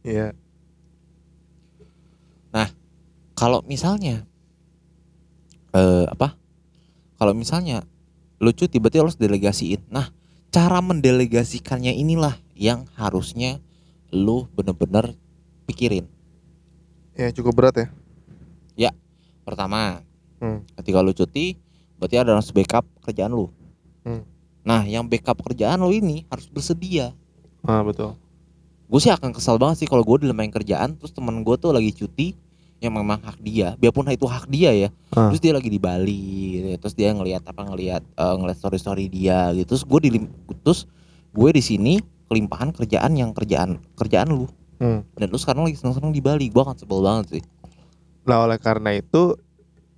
Iya. 0.00 0.32
Kalau 3.38 3.62
misalnya 3.62 4.26
eh 5.70 6.06
apa 6.08 6.34
kalau 7.14 7.30
misalnya 7.32 7.86
lu 8.38 8.50
cuti 8.50 8.78
berarti 8.78 8.98
lu 8.98 9.06
harus 9.06 9.14
delegasiin 9.14 9.86
nah 9.86 10.10
cara 10.50 10.82
mendelegasikannya 10.82 11.94
inilah 11.94 12.34
yang 12.58 12.90
harusnya 12.94 13.62
lu 14.10 14.50
bener-bener 14.50 15.14
pikirin 15.64 16.10
Ya 17.14 17.30
cukup 17.30 17.54
berat 17.54 17.74
ya. 17.78 18.90
pertama 19.42 20.02
Hmm. 20.38 20.62
ketika 20.76 21.00
lu 21.00 21.10
cuti 21.10 21.58
berarti 21.96 22.14
ada 22.14 22.36
harus 22.36 22.52
backup 22.52 22.86
kerjaan 23.02 23.32
lu 23.32 23.50
Hmm. 24.04 24.22
nah 24.62 24.82
yang 24.82 25.02
backup 25.02 25.40
kerjaan 25.40 25.78
lu 25.78 25.90
ini 25.90 26.26
harus 26.28 26.46
bersedia 26.46 27.10
Ah 27.60 27.82
betul. 27.82 28.14
gue 28.86 29.00
sih 29.00 29.10
akan 29.10 29.32
kesal 29.32 29.58
banget 29.58 29.82
sih 29.82 29.88
kalau 29.88 30.00
gue 30.00 30.22
dilemain 30.22 30.46
kerjaan 30.46 30.94
terus 30.94 31.10
temen 31.10 31.42
gue 31.42 31.56
tuh 31.56 31.72
lagi 31.72 31.90
cuti 31.90 32.38
yang 32.78 32.92
memang 32.92 33.18
hak 33.18 33.38
dia 33.38 33.74
biarpun 33.74 34.06
itu 34.06 34.22
hak 34.24 34.46
dia 34.46 34.70
ya 34.70 34.88
Ah. 35.10 35.28
terus 35.28 35.40
dia 35.40 35.50
lagi 35.50 35.66
di 35.66 35.76
Bali 35.76 36.22
gitu 36.52 36.66
ya. 36.68 36.76
terus 36.78 36.94
dia 36.94 37.10
ngelihat 37.10 37.42
apa 37.42 37.62
ngelihat 37.64 38.02
eh, 38.04 38.34
ngelihat 38.36 38.54
story 38.56 38.78
story 38.78 39.04
dia 39.06 39.50
gitu 39.52 39.74
terus 39.74 39.82
gue 39.82 39.98
di 40.00 40.10
terus 40.60 40.86
gue 41.28 41.50
di 41.50 41.60
sini 41.60 41.94
kelimpahan 42.24 42.70
kerjaan 42.70 43.12
yang 43.12 43.30
kerjaan 43.32 43.78
kerjaan 43.94 44.28
lu 44.28 44.46
Hmm. 44.78 45.02
dan 45.12 45.26
lu 45.26 45.34
sekarang 45.34 45.64
lagi 45.64 45.74
seneng 45.74 45.90
seneng 45.92 46.12
di 46.12 46.20
Bali 46.20 46.46
gue 46.46 46.60
akan 46.60 46.74
sebel 46.74 47.02
banget 47.02 47.26
sih 47.32 47.44
Nah 48.22 48.44
oleh 48.44 48.54
karena 48.56 48.94
itu 48.94 49.34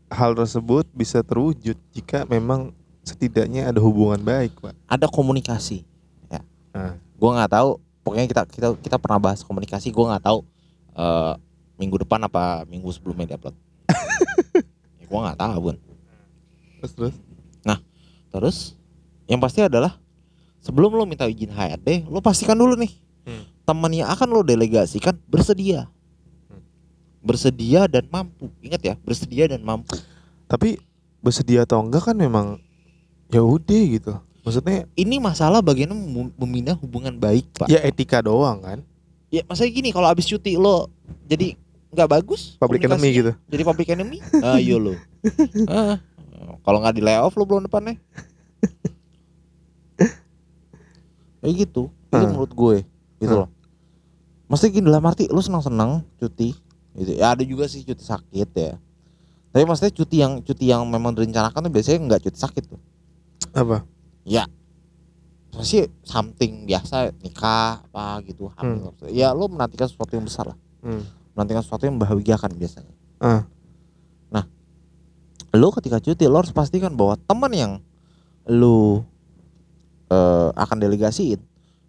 hal 0.08 0.32
tersebut 0.32 0.88
bisa 0.88 1.20
terwujud 1.20 1.76
jika 1.90 2.24
memang 2.24 2.72
setidaknya 3.02 3.66
ada 3.66 3.76
hubungan 3.78 4.16
baik, 4.18 4.56
Pak. 4.56 4.72
ada 4.86 5.04
komunikasi 5.04 5.84
ya 6.26 6.40
Ah. 6.72 6.96
gue 6.96 7.28
nggak 7.30 7.50
tahu 7.50 7.76
pokoknya 8.00 8.24
kita 8.24 8.42
kita 8.46 8.68
kita 8.78 8.96
pernah 8.96 9.20
bahas 9.20 9.42
komunikasi 9.42 9.90
gue 9.90 10.00
nggak 10.02 10.24
tahu 10.24 10.48
eh, 10.94 11.34
minggu 11.80 11.96
depan 11.98 12.20
apa 12.20 12.62
minggu 12.64 12.92
sebelumnya 12.92 13.32
diupload 13.32 13.56
ya, 15.00 15.04
gue 15.04 15.18
nggak 15.18 15.38
tahu 15.38 15.58
bun 15.62 15.76
Terus 16.78 16.92
terus. 16.94 17.16
Terus 18.30 18.56
yang 19.26 19.36
pasti 19.36 19.58
adalah 19.58 19.98
sebelum 20.60 20.92
lo 20.92 21.02
minta 21.02 21.26
izin 21.26 21.50
HRD, 21.50 22.06
lo 22.06 22.20
pastikan 22.20 22.54
dulu 22.54 22.76
nih 22.76 22.92
Hmm. 23.20 23.44
teman 23.62 23.92
yang 23.92 24.08
akan 24.08 24.28
lo 24.30 24.40
delegasikan 24.40 25.12
bersedia, 25.26 25.90
Hmm. 26.46 26.62
bersedia 27.20 27.84
dan 27.84 28.06
mampu. 28.06 28.48
Ingat 28.60 28.80
ya, 28.80 28.94
bersedia 28.96 29.44
dan 29.44 29.60
mampu. 29.60 29.92
Tapi 30.46 30.80
bersedia 31.18 31.66
atau 31.66 31.82
enggak 31.82 32.06
kan 32.06 32.14
memang 32.14 32.62
ya 33.28 33.42
udah 33.42 33.82
gitu. 33.90 34.14
Maksudnya 34.40 34.88
Ini 34.94 35.20
masalah 35.20 35.60
bagaimana 35.60 35.92
mem- 35.92 36.32
membina 36.32 36.72
hubungan 36.72 37.12
baik, 37.12 37.50
pak. 37.52 37.66
ya 37.66 37.82
etika 37.82 38.24
doang 38.24 38.62
kan. 38.62 38.78
Ya, 39.28 39.44
maksudnya 39.44 39.68
gini, 39.70 39.90
kalau 39.90 40.06
abis 40.06 40.24
cuti 40.24 40.54
lo 40.54 40.88
jadi 41.26 41.58
nggak 41.90 42.08
bagus, 42.08 42.54
Public 42.56 42.86
enemy 42.86 43.08
gitu. 43.10 43.32
Jadi 43.50 43.62
public 43.62 43.88
enemy, 43.90 44.18
ayo 44.56 44.76
lo. 44.78 44.94
Ah, 45.66 45.98
kalau 46.62 46.78
nggak 46.80 46.94
di 46.96 47.02
layoff 47.02 47.34
lo 47.34 47.44
bulan 47.44 47.66
depannya. 47.66 47.98
Kayak 51.40 51.54
gitu, 51.56 51.88
itu 51.88 52.14
Ah. 52.14 52.28
menurut 52.28 52.52
gue, 52.52 52.76
gitu 53.18 53.32
Ah. 53.32 53.40
loh. 53.44 53.48
Mesti 54.46 54.66
gini 54.68 54.86
dalam 54.86 55.02
arti 55.08 55.24
lo 55.30 55.40
senang-senang 55.40 56.04
cuti, 56.20 56.52
gitu. 56.94 57.10
Ya 57.16 57.32
ada 57.32 57.42
juga 57.42 57.64
sih 57.66 57.80
cuti 57.80 58.04
sakit 58.04 58.50
ya. 58.52 58.76
Tapi 59.50 59.64
maksudnya 59.66 59.90
cuti 59.90 60.16
yang 60.20 60.32
cuti 60.44 60.64
yang 60.70 60.84
memang 60.86 61.16
direncanakan 61.16 61.66
tuh 61.66 61.72
biasanya 61.72 61.98
nggak 62.06 62.22
cuti 62.28 62.38
sakit 62.38 62.64
tuh. 62.70 62.80
Apa? 63.56 63.82
Pasti 65.50 65.82
something 66.06 66.64
biasa 66.64 67.10
nikah 67.20 67.82
apa 67.82 68.22
gitu 68.22 68.48
hamil. 68.54 68.94
Ya 69.10 69.34
lo 69.34 69.50
menantikan 69.50 69.90
sesuatu 69.90 70.14
yang 70.14 70.22
besar 70.24 70.54
lah. 70.54 70.58
Hmm. 70.80 71.02
Menantikan 71.40 71.64
sesuatu 71.64 71.88
yang 71.88 71.96
membahagiakan 71.96 72.52
biasanya. 72.52 72.92
Ah. 73.16 73.48
lo 75.50 75.74
ketika 75.74 75.98
cuti 75.98 76.30
lo 76.30 76.38
harus 76.38 76.54
pastikan 76.54 76.94
bahwa 76.94 77.18
teman 77.26 77.50
yang 77.50 77.72
lo 78.46 79.02
eh, 80.06 80.48
akan 80.54 80.76
delegasiin 80.78 81.42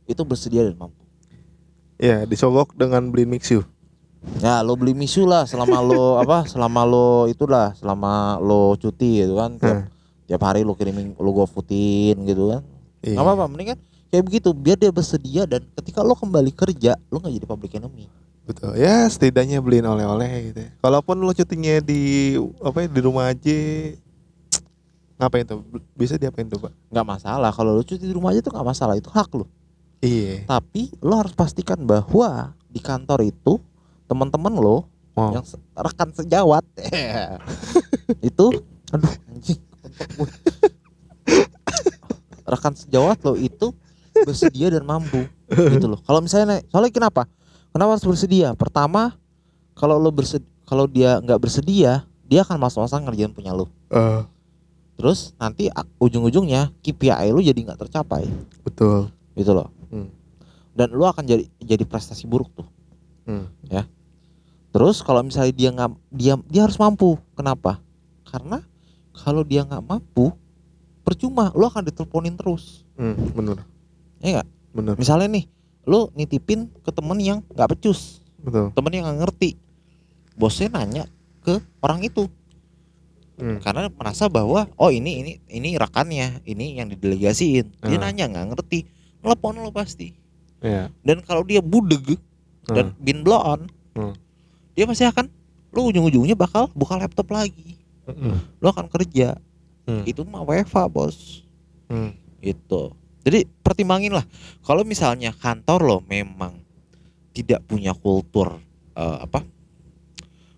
itu 0.08 0.22
bersedia 0.26 0.66
dan 0.66 0.74
mampu. 0.80 1.04
Ya, 2.02 2.26
disogok 2.26 2.74
dengan 2.74 3.14
beli 3.14 3.30
mixu. 3.30 3.62
Ya 4.42 4.62
lo 4.62 4.78
beli 4.78 4.94
misu 4.94 5.26
lah 5.26 5.50
selama 5.50 5.82
lo 5.82 6.14
apa 6.24 6.46
selama 6.46 6.86
lo 6.86 7.26
itulah 7.26 7.74
selama 7.74 8.38
lo 8.38 8.78
cuti 8.78 9.26
gitu 9.26 9.34
kan 9.34 9.58
tiap, 9.58 9.78
Hmm. 9.82 9.86
tiap 10.30 10.42
hari 10.46 10.62
lo 10.62 10.78
kirimin 10.78 11.18
lo 11.18 11.30
gofoodin 11.34 12.22
gitu 12.30 12.54
kan 12.54 12.62
Iya. 13.02 13.18
nggak 13.18 13.26
apa-apa 13.26 13.46
mendingan 13.50 13.78
kayak 14.14 14.24
begitu 14.30 14.54
biar 14.54 14.78
dia 14.78 14.94
bersedia 14.94 15.50
dan 15.50 15.66
ketika 15.82 16.06
lo 16.06 16.14
kembali 16.14 16.54
kerja 16.54 17.02
lo 17.10 17.18
nggak 17.18 17.34
jadi 17.34 17.48
public 17.50 17.72
enemy 17.82 18.06
Betul. 18.42 18.74
Ya, 18.76 19.06
setidaknya 19.06 19.60
beliin 19.60 19.86
oleh-oleh 19.86 20.30
gitu. 20.48 20.60
ya. 20.62 20.70
Kalaupun 20.80 21.18
lo 21.18 21.32
cutinya 21.32 21.78
di 21.80 22.34
apa 22.60 22.84
ya, 22.84 22.88
di 22.88 23.00
rumah 23.00 23.30
aja 23.30 23.58
ngapain 25.16 25.46
tuh? 25.46 25.62
Bisa 25.94 26.18
diapain 26.18 26.46
tuh, 26.46 26.58
Pak? 26.58 26.74
nggak 26.90 27.08
masalah 27.08 27.54
kalau 27.54 27.72
lo 27.72 27.82
cuti 27.82 28.02
di 28.02 28.12
rumah 28.12 28.34
aja 28.34 28.42
tuh 28.42 28.52
nggak 28.52 28.68
masalah 28.68 28.98
itu 28.98 29.08
hak 29.08 29.30
lo 29.32 29.46
Iya. 30.02 30.50
tapi 30.50 30.90
lo 30.98 31.14
harus 31.14 31.32
pastikan 31.32 31.78
bahwa 31.80 32.52
di 32.66 32.82
kantor 32.82 33.22
itu 33.24 33.62
teman-teman 34.06 34.52
lo 34.52 34.90
Wow. 35.12 35.36
yang 35.36 35.46
rekan 35.78 36.10
sejawat 36.10 36.64
itu 38.32 38.46
aduh 38.90 39.14
anjing 39.30 39.60
rekan 42.44 42.74
sejawat 42.74 43.20
lo 43.22 43.36
itu 43.36 43.72
bersedia 44.24 44.68
dan 44.70 44.84
mampu 44.84 45.28
gitu 45.48 45.86
loh 45.86 46.00
kalau 46.02 46.20
misalnya 46.20 46.60
soalnya 46.68 46.92
kenapa 46.92 47.28
kenapa 47.72 47.96
harus 47.96 48.06
bersedia 48.06 48.54
pertama 48.54 49.16
kalau 49.74 49.98
lo 49.98 50.12
bersedia 50.12 50.48
kalau 50.64 50.86
dia 50.86 51.20
nggak 51.20 51.40
bersedia 51.40 52.06
dia 52.24 52.40
akan 52.44 52.58
masuk-masuk 52.60 53.04
ngerjain 53.04 53.32
punya 53.32 53.52
lo 53.52 53.68
Eh, 53.92 54.22
terus 54.96 55.36
nanti 55.36 55.68
ujung-ujungnya 55.98 56.72
KPI 56.80 57.32
lo 57.32 57.40
jadi 57.40 57.58
nggak 57.58 57.80
tercapai 57.80 58.28
betul. 58.62 59.12
gitu 59.36 59.52
loh 59.52 59.68
Hmm. 59.92 60.08
dan 60.72 60.96
lo 60.96 61.04
akan 61.04 61.24
jadi 61.24 61.44
jadi 61.60 61.84
prestasi 61.84 62.24
buruk 62.24 62.52
tuh 62.54 62.68
Hmm. 63.22 63.46
Terus 64.72 65.04
kalau 65.04 65.20
misalnya 65.22 65.52
dia 65.52 65.70
nggak 65.70 65.90
dia 66.10 66.34
dia 66.48 66.62
harus 66.64 66.80
mampu. 66.80 67.20
Kenapa? 67.36 67.84
Karena 68.24 68.64
kalau 69.12 69.44
dia 69.44 69.68
nggak 69.68 69.84
mampu, 69.84 70.32
percuma. 71.04 71.52
Lo 71.52 71.68
akan 71.68 71.84
diteleponin 71.84 72.40
terus. 72.40 72.88
Hmm, 72.96 73.14
bener. 73.36 73.60
Ya 74.24 74.40
nggak? 74.40 74.48
Bener. 74.72 74.96
Misalnya 74.96 75.28
nih, 75.28 75.46
lo 75.84 76.10
nitipin 76.14 76.70
ke 76.80 76.90
temen 76.90 77.18
yang 77.18 77.40
nggak 77.48 77.70
becus, 77.72 78.22
Betul. 78.38 78.70
temen 78.72 78.92
yang 78.92 79.06
nggak 79.06 79.20
ngerti. 79.22 79.50
Bosnya 80.34 80.70
nanya 80.72 81.04
ke 81.42 81.58
orang 81.80 82.02
itu 82.02 82.30
Hmm. 83.36 83.58
karena 83.58 83.90
merasa 83.90 84.30
bahwa 84.30 84.70
oh 84.78 84.94
ini 84.94 85.18
ini 85.18 85.32
ini 85.50 85.70
rekannya, 85.74 86.46
ini 86.46 86.78
yang 86.78 86.88
didelegasiin. 86.88 87.74
Dia 87.82 87.98
Ah. 87.98 88.02
nanya 88.06 88.30
nggak 88.30 88.48
ngerti, 88.54 88.86
telepon 89.18 89.58
lo 89.58 89.74
pasti. 89.74 90.14
Ya. 90.62 90.94
Dan 91.02 91.26
kalau 91.26 91.42
dia 91.42 91.58
budeg 91.58 92.22
dan 92.70 92.94
bin 92.98 93.26
blow 93.26 93.42
on, 93.42 93.66
Hmm. 93.92 94.14
dia 94.72 94.86
pasti 94.86 95.04
akan 95.04 95.26
lo 95.72 95.90
ujung-ujungnya 95.90 96.38
bakal 96.38 96.70
buka 96.72 96.96
laptop 96.96 97.30
lagi. 97.30 97.82
Hmm. 98.02 98.42
lo 98.60 98.70
akan 98.70 98.86
kerja 98.88 99.38
Hmm. 99.84 100.04
itu 100.04 100.22
mah 100.22 100.44
WFA 100.44 100.86
bos 100.86 101.46
Hmm. 101.86 102.12
itu 102.38 102.92
jadi 103.22 103.46
pertimbangin 103.62 104.14
lah 104.14 104.26
kalau 104.66 104.86
misalnya 104.86 105.34
kantor 105.34 105.80
lo 105.82 105.98
memang 106.06 106.58
tidak 107.32 107.64
punya 107.66 107.96
kultur 107.96 108.60
eh, 108.98 109.18
apa 109.22 109.46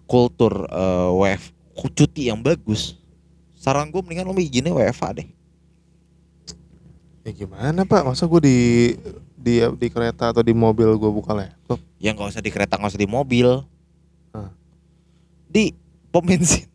kultur 0.08 0.68
eh, 0.68 1.10
WF 1.14 1.44
cuti 1.74 2.30
yang 2.30 2.40
bagus 2.40 2.98
saran 3.58 3.90
gue 3.90 4.02
mendingan 4.04 4.30
lo 4.30 4.36
izinnya 4.38 4.74
WFA 4.74 5.24
deh 5.24 5.30
Ya 7.24 7.32
gimana 7.32 7.88
Pak? 7.88 8.04
Masa 8.04 8.28
gue 8.28 8.42
di 8.44 8.58
di 9.40 9.64
di 9.80 9.88
kereta 9.88 10.36
atau 10.36 10.44
di 10.44 10.52
mobil 10.52 10.92
gue 11.00 11.08
buka 11.08 11.32
laptop? 11.32 11.80
yang 12.04 12.20
nggak 12.20 12.36
usah 12.36 12.44
di 12.44 12.52
kereta 12.52 12.76
nggak 12.76 12.92
usah 12.92 13.00
di 13.00 13.08
mobil 13.08 13.48
Hah. 14.36 14.52
di 15.48 15.72
pom 16.12 16.20
bensin 16.20 16.68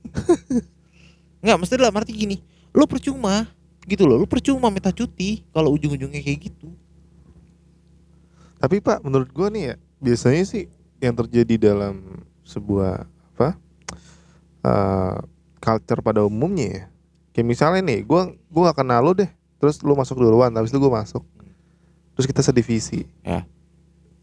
nggak 1.44 1.56
mesti 1.60 1.76
dalam 1.76 1.92
arti 1.92 2.16
gini 2.16 2.36
lo 2.72 2.88
percuma 2.88 3.44
gitu 3.88 4.04
loh 4.04 4.20
lo 4.20 4.26
percuma 4.28 4.68
minta 4.68 4.92
cuti 4.92 5.42
kalau 5.50 5.72
ujung-ujungnya 5.72 6.20
kayak 6.20 6.52
gitu 6.52 6.68
Tapi 8.58 8.82
Pak, 8.82 9.06
menurut 9.06 9.30
gue 9.30 9.48
nih 9.54 9.64
ya 9.70 9.74
biasanya 10.02 10.42
sih 10.42 10.64
yang 10.98 11.14
terjadi 11.14 11.70
dalam 11.70 12.26
sebuah 12.42 13.06
apa 13.06 13.54
eh, 14.66 15.16
culture 15.62 16.02
pada 16.02 16.26
umumnya 16.26 16.66
ya. 16.66 16.84
Kayak 17.34 17.46
misalnya 17.54 17.82
nih, 17.86 18.02
gue 18.02 18.20
gue 18.34 18.62
gak 18.66 18.78
kenal 18.82 18.98
lo 18.98 19.14
deh, 19.14 19.30
terus 19.62 19.78
lu 19.86 19.94
masuk 19.94 20.18
duluan, 20.18 20.50
habis 20.58 20.74
itu 20.74 20.78
gue 20.82 20.90
masuk, 20.90 21.22
terus 22.18 22.26
kita 22.26 22.42
sedivisi. 22.42 23.06
Ya. 23.22 23.46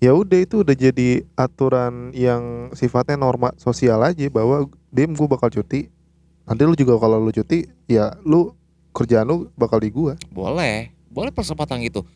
Ya 0.04 0.12
udah 0.12 0.44
itu 0.44 0.68
udah 0.68 0.76
jadi 0.76 1.24
aturan 1.40 2.12
yang 2.12 2.76
sifatnya 2.76 3.16
norma 3.16 3.56
sosial 3.56 4.04
aja 4.04 4.28
bahwa 4.28 4.68
dim 4.92 5.16
gue 5.16 5.28
bakal 5.32 5.48
cuti, 5.48 5.88
nanti 6.44 6.62
lu 6.68 6.76
juga 6.76 7.00
kalau 7.00 7.24
lu 7.24 7.32
cuti 7.32 7.72
ya 7.88 8.20
lu 8.28 8.52
kerjaan 8.96 9.28
lu 9.28 9.52
bakal 9.60 9.84
di 9.84 9.92
gua. 9.92 10.16
Boleh. 10.32 10.96
Boleh 11.12 11.32
persempatan 11.36 11.84
gitu 11.84 12.08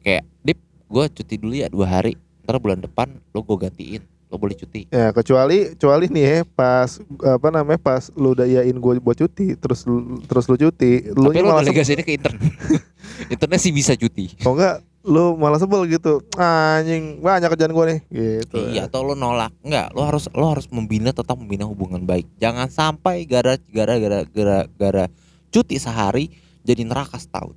kayak 0.00 0.24
dip 0.40 0.58
gue 0.90 1.04
cuti 1.12 1.34
dulu 1.38 1.54
ya 1.54 1.68
dua 1.70 1.86
hari. 1.86 2.16
Ntar 2.44 2.58
bulan 2.58 2.80
depan 2.82 3.08
lo 3.30 3.44
gue 3.44 3.56
gantiin. 3.68 4.02
Lo 4.30 4.38
boleh 4.38 4.54
cuti. 4.54 4.86
Ya 4.94 5.10
kecuali 5.10 5.74
kecuali 5.74 6.06
nih 6.06 6.22
ya 6.22 6.38
pas 6.46 7.02
apa 7.26 7.48
namanya 7.50 7.82
pas 7.82 8.14
lu 8.14 8.30
udah 8.30 8.46
iyain 8.46 8.78
gua 8.78 8.94
buat 9.02 9.18
cuti 9.18 9.58
terus 9.58 9.82
lu, 9.82 10.22
terus 10.22 10.46
lu 10.46 10.54
cuti 10.54 11.10
lu 11.10 11.34
tapi 11.34 11.42
lo 11.42 11.50
malah 11.50 11.66
delegasinya 11.66 12.06
ke 12.06 12.14
intern. 12.14 12.38
Internnya 13.32 13.58
sih 13.58 13.74
bisa 13.74 13.98
cuti. 13.98 14.38
Kok 14.38 14.54
enggak 14.54 14.86
lu 15.02 15.34
malah 15.34 15.58
sebel 15.58 15.82
gitu. 15.90 16.22
Anjing 16.38 17.18
banyak 17.18 17.50
kerjaan 17.50 17.74
gua 17.74 17.90
nih. 17.90 18.00
Gitu. 18.06 18.70
Iya 18.70 18.86
atau 18.86 19.02
lo 19.02 19.18
nolak. 19.18 19.50
Enggak 19.66 19.90
lo 19.98 20.06
harus 20.06 20.30
lo 20.30 20.46
harus 20.46 20.70
membina 20.70 21.10
tetap 21.10 21.34
membina 21.34 21.66
hubungan 21.66 22.06
baik. 22.06 22.30
Jangan 22.38 22.70
sampai 22.70 23.26
gara 23.26 23.58
gara 23.66 23.98
gara 23.98 24.20
gara 24.30 24.58
gara 24.78 25.04
cuti 25.50 25.76
sehari 25.76 26.30
jadi 26.62 26.82
neraka 26.86 27.18
setahun. 27.18 27.54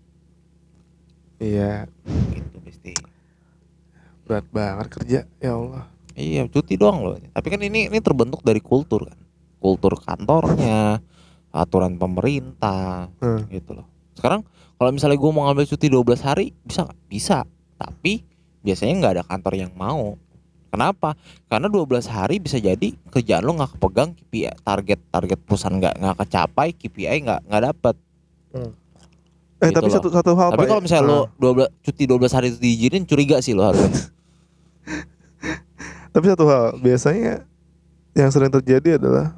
Iya. 1.37 1.87
Gitu 2.33 2.57
pasti 2.61 2.93
berat 4.23 4.47
banget 4.49 4.87
kerja 4.89 5.19
ya 5.39 5.51
Allah. 5.53 5.85
Iya 6.13 6.45
cuti 6.45 6.77
doang 6.77 7.01
loh 7.01 7.17
tapi 7.33 7.47
kan 7.49 7.59
ini 7.65 7.89
ini 7.89 7.99
terbentuk 7.99 8.41
dari 8.41 8.61
kultur 8.61 9.09
kan. 9.09 9.19
Kultur 9.57 9.95
kantornya 9.97 10.99
aturan 11.53 11.95
pemerintah 11.95 13.09
Hmm. 13.21 13.45
gitu 13.47 13.77
loh. 13.77 13.87
Sekarang 14.13 14.41
kalau 14.75 14.89
misalnya 14.91 15.17
gue 15.17 15.31
mau 15.31 15.45
ngambil 15.47 15.65
cuti 15.69 15.87
12 15.87 16.21
hari 16.21 16.45
bisa 16.65 16.83
nggak? 16.85 16.99
Bisa. 17.07 17.37
Tapi 17.77 18.23
biasanya 18.63 18.93
nggak 18.99 19.13
ada 19.19 19.23
kantor 19.27 19.53
yang 19.59 19.71
mau 19.75 20.15
kenapa? 20.73 21.13
Karena 21.45 21.69
12 21.69 22.09
hari 22.09 22.41
bisa 22.41 22.57
jadi 22.57 22.97
kerjaan 23.13 23.45
lo 23.45 23.53
nggak 23.53 23.77
kepegang 23.77 24.17
KPI 24.17 24.49
target 24.65 24.99
target 25.07 25.39
perusahaan 25.45 25.77
nggak 25.77 25.93
nggak 26.01 26.17
kecapai 26.25 26.67
KPI 26.73 27.17
nggak 27.21 27.39
nggak 27.45 27.63
dapet. 27.69 27.95
Eh 28.53 28.69
Gitu 29.63 29.77
tapi 29.79 29.87
loh. 29.87 29.95
satu 29.95 30.09
satu 30.09 30.31
hal 30.35 30.49
tapi 30.51 30.65
kalau 30.67 30.81
misalnya 30.81 31.07
ya. 31.07 31.29
lo 31.39 31.63
12 31.71 31.85
cuti 31.85 32.03
12 32.03 32.35
hari 32.35 32.47
itu 32.51 32.57
diizinin 32.59 33.03
curiga 33.05 33.37
sih 33.39 33.53
lo 33.53 33.69
harusnya. 33.69 33.93
Tapi 36.13 36.29
satu 36.29 36.45
hal, 36.45 36.77
biasanya 36.77 37.41
yang 38.13 38.29
sering 38.29 38.53
terjadi 38.53 39.01
adalah 39.01 39.33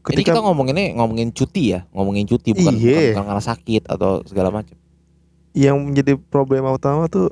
ketika 0.00 0.32
kita 0.32 0.40
ngomongin 0.40 0.72
ini 0.72 0.86
ngomongin 0.96 1.28
cuti 1.28 1.76
ya 1.76 1.84
ngomongin 1.92 2.24
cuti 2.24 2.56
bukan, 2.56 2.72
Iya. 2.72 3.12
bukan 3.12 3.24
karena 3.28 3.44
sakit 3.44 3.82
atau 3.84 4.24
segala 4.24 4.48
macam. 4.48 4.72
Yang 5.52 5.76
menjadi 5.76 6.12
problema 6.16 6.72
utama 6.72 7.04
tuh 7.12 7.28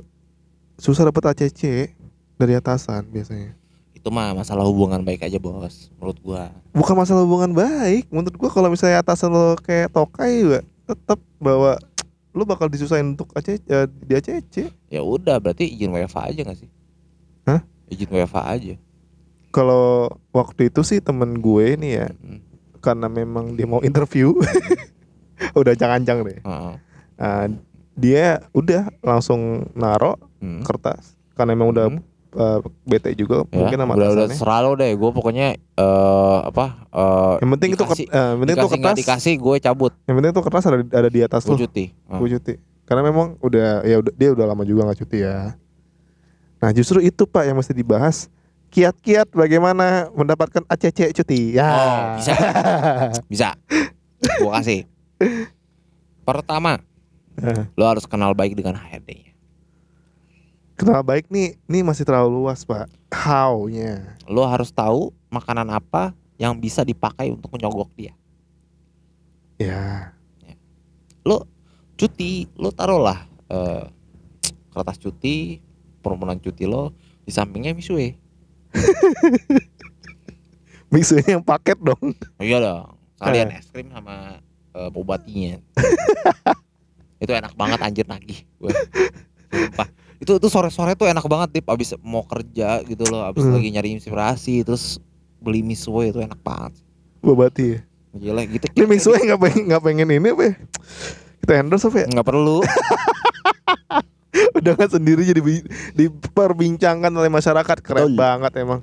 susah 0.76 1.08
dapat 1.08 1.32
ACC 1.32 1.96
dari 2.38 2.54
atasan 2.54 3.04
biasanya. 3.04 3.52
itu 3.90 4.08
mah 4.08 4.30
masalah 4.32 4.62
hubungan 4.62 5.02
baik 5.02 5.20
aja 5.20 5.36
bos 5.36 5.90
menurut 5.92 6.18
gua 6.20 6.54
Bukan 6.70 6.94
masalah 6.94 7.26
hubungan 7.26 7.50
baik, 7.50 8.06
menurut 8.08 8.30
gua 8.32 8.46
kalau 8.48 8.70
misalnya 8.70 9.02
atasan 9.02 9.28
lo 9.28 9.58
kayak 9.58 9.90
tokai 9.90 10.38
juga 10.38 10.60
tetap 10.86 11.18
bahwa 11.36 11.74
lu 12.30 12.46
bakal 12.46 12.70
disusahin 12.70 13.12
untuk 13.12 13.26
ACC 13.32 13.66
eh, 13.66 13.86
di 13.90 14.12
ACC. 14.14 14.54
ya 14.86 15.02
udah 15.02 15.36
berarti 15.36 15.66
izin 15.66 15.90
WFA 15.90 16.30
aja 16.30 16.40
gak 16.44 16.56
sih 16.56 16.70
Hah? 17.42 17.58
izin 17.88 18.06
WFA 18.08 18.42
aja 18.48 18.74
Kalau 19.48 20.06
waktu 20.30 20.68
itu 20.68 20.84
sih 20.84 21.00
temen 21.00 21.34
gue 21.34 21.74
nih 21.74 21.92
ya, 21.96 22.08
Hmm. 22.14 22.38
karena 22.78 23.08
memang 23.08 23.56
dia 23.56 23.64
mau 23.64 23.80
interview, 23.80 24.36
udah 25.58 25.72
jangan-jangan 25.72 26.22
deh. 26.22 26.38
Ah, 26.44 27.48
dia 27.92 28.46
udah 28.52 28.92
langsung 29.00 29.66
naro 29.72 30.14
Hmm. 30.38 30.62
kertas 30.62 31.18
karena 31.34 31.50
emang 31.52 31.72
udah 31.72 31.90
Hmm. 31.90 31.98
Uh, 32.32 32.58
bete 32.82 33.12
juga 33.12 33.44
ya, 33.44 33.56
mungkin 33.56 33.76
sama 33.76 33.92
udah 33.92 34.08
udah 34.08 34.24
atasannya. 34.26 34.36
selalu 34.36 34.70
deh 34.76 34.92
gue 34.92 35.10
pokoknya 35.10 35.46
eh 35.54 36.38
apa 36.42 36.64
eh 36.86 37.34
Yang 37.38 37.50
penting 37.52 37.70
itu 37.70 37.76
dikasih- 37.80 38.06
ker- 38.06 38.14
eh, 38.14 38.26
yang 38.26 38.38
penting 38.38 38.54
itu 38.54 38.58
dikasih 38.58 38.68
nggak 38.74 38.88
kertas. 38.90 39.00
dikasih 39.04 39.34
gue 39.38 39.56
cabut 39.60 39.92
Yang 40.02 40.14
penting 40.14 40.30
itu 40.30 40.42
kertas 40.42 40.64
ada 40.64 40.76
ada 40.82 41.08
di 41.08 41.20
atas 41.20 41.42
gue 41.42 41.50
lo. 41.50 41.58
cuti 41.60 41.84
Heeh. 41.88 42.18
Gue 42.18 42.28
cuti. 42.30 42.54
Karena 42.82 43.02
memang 43.02 43.26
udah 43.38 43.68
ya 43.82 43.96
udah 43.96 44.12
dia 44.12 44.28
udah 44.30 44.44
lama 44.46 44.62
juga 44.62 44.80
nggak 44.82 44.98
cuti 44.98 45.18
ya. 45.20 45.52
Nah, 46.58 46.70
justru 46.70 46.98
itu 46.98 47.22
Pak 47.22 47.44
yang 47.44 47.54
mesti 47.54 47.70
dibahas. 47.70 48.26
Kiat-kiat 48.68 49.30
bagaimana 49.30 50.08
mendapatkan 50.10 50.64
ACC 50.66 51.12
cuti. 51.14 51.52
Ya. 51.52 51.68
Oh, 51.68 52.04
bisa. 52.16 52.32
bisa 53.32 53.48
gue 54.18 54.50
kasih 54.52 54.80
pertama 56.22 56.82
lo 57.72 57.84
harus 57.86 58.04
kenal 58.04 58.32
baik 58.32 58.52
dengan 58.52 58.74
HRD-nya 58.74 59.27
Kenal 60.78 61.02
baik 61.02 61.26
nih, 61.26 61.58
nih 61.66 61.82
masih 61.82 62.06
terlalu 62.06 62.38
luas 62.38 62.62
Pak. 62.62 62.86
How-nya. 63.10 64.14
lo 64.30 64.46
harus 64.46 64.70
tahu 64.70 65.10
makanan 65.26 65.66
apa 65.68 66.14
yang 66.36 66.54
bisa 66.54 66.84
dipakai 66.84 67.32
untuk 67.32 67.50
menyogok 67.50 67.88
dia 67.96 68.12
Ya. 69.58 70.14
lo 71.26 71.48
cuti 71.98 72.46
lo 72.54 72.70
taruhlah 72.70 73.26
eh, 73.48 73.84
kertas 74.70 75.02
cuti 75.02 75.58
permohonan 75.98 76.38
cuti 76.38 76.62
lo 76.62 76.94
di 77.26 77.34
sampingnya 77.34 77.74
misue 77.74 78.14
Mixnya 80.88 81.36
yang 81.36 81.42
paket 81.42 81.76
dong. 81.82 82.14
oh, 82.14 82.44
iya 82.44 82.62
dong 82.62 82.94
sekalian 83.18 83.50
es 83.50 83.66
krim 83.68 83.90
sama 83.90 84.38
eh, 84.72 84.88
bobatinya 84.94 85.58
itu 87.24 87.32
enak 87.34 87.52
banget 87.58 87.82
anjir 87.82 88.06
nagih 88.06 88.46
gue 88.62 88.70
Sumpah. 89.48 89.88
itu 90.18 90.32
itu 90.34 90.48
sore 90.48 90.68
sore 90.68 90.92
tuh 90.92 91.06
enak 91.06 91.22
banget 91.24 91.48
tip 91.54 91.66
abis 91.66 91.94
mau 92.00 92.22
kerja 92.22 92.82
gitu 92.82 93.06
loh 93.06 93.22
abis 93.24 93.42
Hmm. 93.42 93.54
lagi 93.54 93.68
nyari 93.70 93.94
inspirasi 93.94 94.62
terus 94.62 94.98
beli 95.38 95.62
misue 95.62 96.10
itu 96.10 96.18
enak 96.18 96.38
banget 96.38 96.74
Bobati 97.18 97.66
ya. 97.68 97.80
gila 98.10 98.42
gitu 98.44 98.66
Ini 98.72 98.84
Mixway 98.84 99.20
nggak 99.24 99.40
pengen 99.40 99.62
nggak 99.68 99.82
pengen 99.84 100.08
ini 100.08 100.28
apa 100.28 100.42
ya? 100.42 100.54
Kita 101.38 101.52
endorse 101.56 101.86
apa 101.86 101.98
ya? 102.02 102.06
nggak 102.08 102.26
perlu 102.26 102.58
Udah 104.58 104.72
nggak 104.74 104.90
sendiri 104.90 105.22
jadi 105.22 105.38
bi- 105.38 105.66
diperbincangkan 105.94 107.10
oleh 107.10 107.28
masyarakat 107.28 107.76
keren 107.78 108.10
Betul. 108.10 108.18
banget 108.18 108.52
emang. 108.58 108.82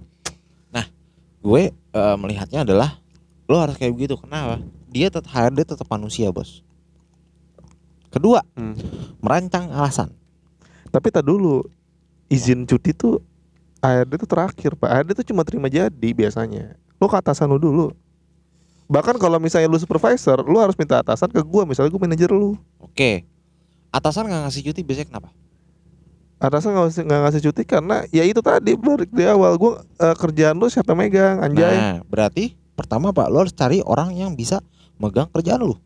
gue 1.46 1.70
eh, 1.70 2.16
melihatnya 2.18 2.66
adalah 2.66 2.98
lo 3.46 3.62
harus 3.62 3.78
kayak 3.78 3.94
begitu 3.94 4.18
kenapa 4.18 4.58
dia 4.90 5.14
tetap 5.14 5.30
HRD 5.30 5.62
tetap 5.62 5.86
manusia 5.86 6.34
bos 6.34 6.66
kedua 8.10 8.42
Hmm. 8.58 8.74
merancang 9.22 9.70
alasan 9.70 10.10
Tapi 10.96 11.12
tak 11.12 11.28
dulu 11.28 11.60
izin 12.32 12.64
cuti 12.64 12.96
tuh 12.96 13.20
ARD 13.84 14.16
itu 14.16 14.24
terakhir 14.24 14.72
pak. 14.80 14.88
ARD 14.88 15.12
itu 15.12 15.36
cuma 15.36 15.44
terima 15.44 15.68
jadi 15.68 16.10
biasanya. 16.16 16.80
Lo 16.96 17.12
ke 17.12 17.20
atasan 17.20 17.52
lu 17.52 17.60
dulu. 17.60 17.92
Bahkan 18.88 19.20
kalau 19.20 19.36
misalnya 19.38 19.68
lu 19.68 19.76
supervisor, 19.76 20.40
lu 20.48 20.56
harus 20.56 20.80
minta 20.80 21.04
atasan 21.04 21.28
ke 21.28 21.44
gua. 21.44 21.68
Misalnya 21.68 21.92
gua 21.92 22.02
manajer 22.08 22.32
lu. 22.32 22.56
oke 22.80 23.28
atasan 23.92 24.28
nggak 24.28 24.42
ngasih 24.48 24.64
cuti 24.72 24.82
biasanya 24.84 25.08
kenapa 25.08 25.30
Atasan 26.36 26.76
nggak 26.76 26.84
ngasih, 26.84 27.02
nggak 27.08 27.22
ngasih 27.24 27.42
cuti 27.48 27.62
karena 27.64 27.96
ya 28.12 28.24
itu 28.28 28.44
tadi 28.44 28.76
balik 28.76 29.08
di 29.08 29.24
awal 29.24 29.56
gua 29.56 29.80
eh, 30.00 30.16
kerjaan 30.20 30.60
lu 30.60 30.68
siapa 30.68 30.92
yang 30.92 31.00
megang 31.00 31.36
anjay. 31.40 31.76
nah 31.80 32.04
berarti 32.04 32.60
pertama 32.76 33.16
pak 33.16 33.32
lo 33.32 33.40
harus 33.40 33.56
cari 33.56 33.80
orang 33.80 34.12
yang 34.12 34.36
bisa 34.36 34.60
megang 35.00 35.32
kerjaan 35.32 35.64
lu 35.64 35.80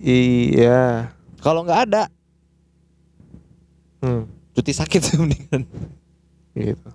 Iya. 0.00 1.14
kalau 1.38 1.62
nggak 1.62 1.80
ada 1.90 2.02
Hmm. 4.00 4.24
cuti 4.50 4.72
sakit 4.72 5.00
sih 5.00 5.16
mendingan 5.22 5.64
gitu. 6.52 6.88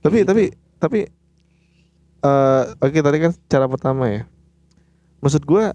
Tapi 0.00 0.16
Gitu. 0.20 0.26
tapi 0.28 0.42
tapi 0.76 0.98
eh 2.22 2.62
oke 2.76 2.98
tadi 2.98 3.18
kan 3.18 3.32
cara 3.46 3.66
pertama 3.66 4.06
ya. 4.06 4.22
Maksud 5.18 5.42
gua 5.42 5.72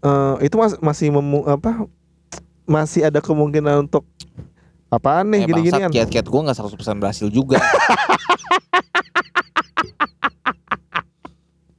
eh 0.00 0.34
itu 0.42 0.54
mas, 0.54 0.76
masih 0.78 1.08
memu, 1.10 1.44
apa 1.44 1.86
masih 2.64 3.04
ada 3.04 3.20
kemungkinan 3.20 3.84
untuk 3.84 4.04
apaan 4.88 5.28
nih 5.28 5.42
eh 5.42 5.46
gini-ginian. 5.46 5.90
kiat-kiat 5.90 6.24
gue 6.24 6.40
nggak 6.40 6.54
100% 6.54 6.70
berhasil 6.96 7.26
juga 7.26 7.58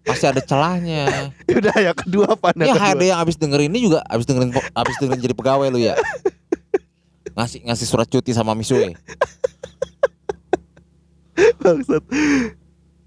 pasti 0.05 0.25
ada 0.27 0.37
celahnya 0.37 1.33
Udah 1.49 1.73
ya 1.75 1.91
kedua 1.91 2.29
apa 2.29 2.53
Ya 2.53 2.77
HRD 2.77 3.09
yang 3.09 3.19
abis 3.19 3.35
dengerin 3.35 3.73
ini 3.73 3.89
juga 3.89 4.05
abis 4.05 4.29
dengerin 4.29 4.53
abis 4.53 4.95
dengerin 5.01 5.21
jadi 5.21 5.33
pegawai 5.33 5.67
lu 5.71 5.81
ya. 5.81 5.97
Ngasih 7.35 7.67
ngasih 7.67 7.87
surat 7.87 8.07
cuti 8.07 8.31
sama 8.31 8.55
Misue. 8.55 8.95
Bangsat. 11.61 12.03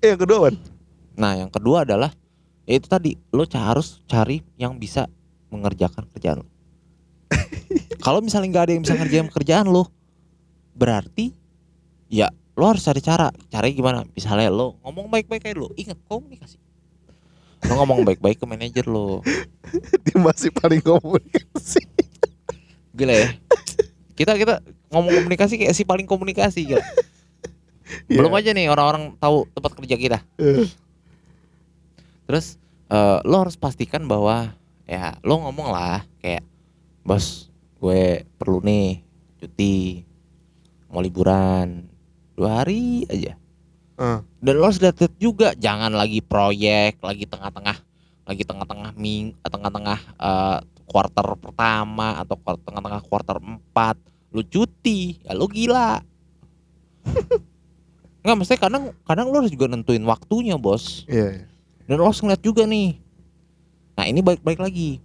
Eh, 0.04 0.12
yang 0.12 0.20
kedua 0.20 0.38
Wan. 0.48 0.54
Nah, 1.16 1.32
yang 1.34 1.50
kedua 1.50 1.88
adalah 1.88 2.12
ya 2.68 2.76
itu 2.76 2.86
tadi 2.86 3.16
lo 3.32 3.48
harus 3.48 4.04
cari 4.04 4.44
yang 4.60 4.76
bisa 4.76 5.08
mengerjakan 5.48 6.04
kerjaan 6.12 6.44
lo. 6.44 6.48
Kalau 8.04 8.20
misalnya 8.20 8.52
nggak 8.52 8.64
ada 8.68 8.72
yang 8.76 8.82
bisa 8.84 8.94
ngerjain 9.00 9.28
kerjaan 9.32 9.66
lo, 9.72 9.88
berarti 10.76 11.32
ya 12.12 12.28
lo 12.52 12.68
harus 12.68 12.84
cari 12.84 13.00
cara. 13.00 13.32
Caranya 13.48 13.74
gimana? 13.74 14.00
Misalnya 14.12 14.52
lo 14.52 14.76
ngomong 14.84 15.08
baik-baik 15.08 15.48
aja 15.48 15.56
lo, 15.56 15.72
ingat 15.72 15.96
komunikasi. 16.04 16.60
Lo 17.64 17.80
ngomong 17.80 18.04
baik-baik 18.04 18.38
ke 18.38 18.46
manajer 18.46 18.84
lo. 18.84 19.24
Dia 20.04 20.18
masih 20.20 20.52
paling 20.52 20.84
komunikasi. 20.84 21.80
Gila 22.92 23.14
ya. 23.16 23.28
Kita 24.18 24.34
kita 24.34 24.58
ngomong 24.90 25.22
komunikasi 25.22 25.54
kayak 25.62 25.74
si 25.78 25.86
paling 25.86 26.10
komunikasi 26.10 26.66
gila. 26.66 26.82
Belum 28.10 28.34
aja 28.34 28.50
nih 28.50 28.66
orang-orang 28.66 29.14
tahu 29.16 29.46
tempat 29.54 29.72
kerja 29.78 29.94
kita. 29.94 30.18
Eh, 30.42 30.66
Terus 32.26 32.58
eh, 32.90 33.18
lo 33.22 33.36
harus 33.46 33.54
pastikan 33.54 34.04
bahwa 34.04 34.52
ya 34.84 35.16
lo 35.22 35.38
ngomong 35.46 35.70
lah 35.70 36.02
kayak 36.18 36.42
bos 37.06 37.48
gue 37.78 38.26
perlu 38.36 38.58
nih 38.64 39.00
cuti 39.38 40.02
mau 40.90 40.98
liburan 40.98 41.86
dua 42.34 42.64
hari 42.64 43.06
aja 43.06 43.38
Eh, 43.98 44.18
dan 44.22 44.54
lo 44.54 44.70
harus 44.70 44.78
lihat 44.78 44.94
juga 45.18 45.58
jangan 45.58 45.90
lagi 45.90 46.22
proyek 46.22 47.02
lagi 47.02 47.26
tengah-tengah 47.26 47.82
lagi 48.30 48.46
tengah-tengah 48.46 48.94
ming 48.94 49.34
tengah-tengah 49.42 49.98
eh, 50.22 50.58
quarter 50.88 51.26
pertama 51.36 52.16
atau 52.16 52.34
tengah-tengah 52.40 53.02
quarter 53.04 53.36
empat. 53.36 54.00
Lu 54.32 54.40
cuti 54.40 55.20
ya 55.22 55.36
lu 55.36 55.44
gila. 55.46 56.00
Nggak 58.24 58.34
maksudnya 58.34 58.60
kadang 58.60 58.84
kadang 59.04 59.26
lo 59.30 59.44
harus 59.44 59.52
juga 59.52 59.68
nentuin 59.70 60.02
waktunya 60.02 60.56
bos. 60.56 61.04
Iya. 61.06 61.44
iya. 61.44 61.44
dan 61.88 61.96
lo 62.00 62.08
harus 62.08 62.20
ngeliat 62.20 62.42
juga 62.44 62.68
nih. 62.68 63.00
Nah 63.96 64.04
ini 64.04 64.20
baik-baik 64.20 64.60
lagi. 64.60 65.00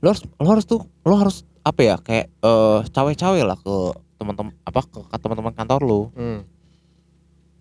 Lo 0.00 0.12
harus 0.12 0.22
lo 0.24 0.48
harus 0.48 0.64
tuh 0.64 0.80
lo 1.04 1.14
harus 1.16 1.44
apa 1.64 1.80
ya 1.80 1.96
kayak 2.00 2.28
eh 2.28 2.80
cawe-cawe 2.92 3.40
lah 3.44 3.56
ke 3.56 3.76
teman-teman 4.20 4.52
apa 4.64 4.80
ke, 4.84 5.00
teman-teman 5.20 5.52
kantor 5.56 5.80
lo 5.84 6.00
Hmm. 6.12 6.44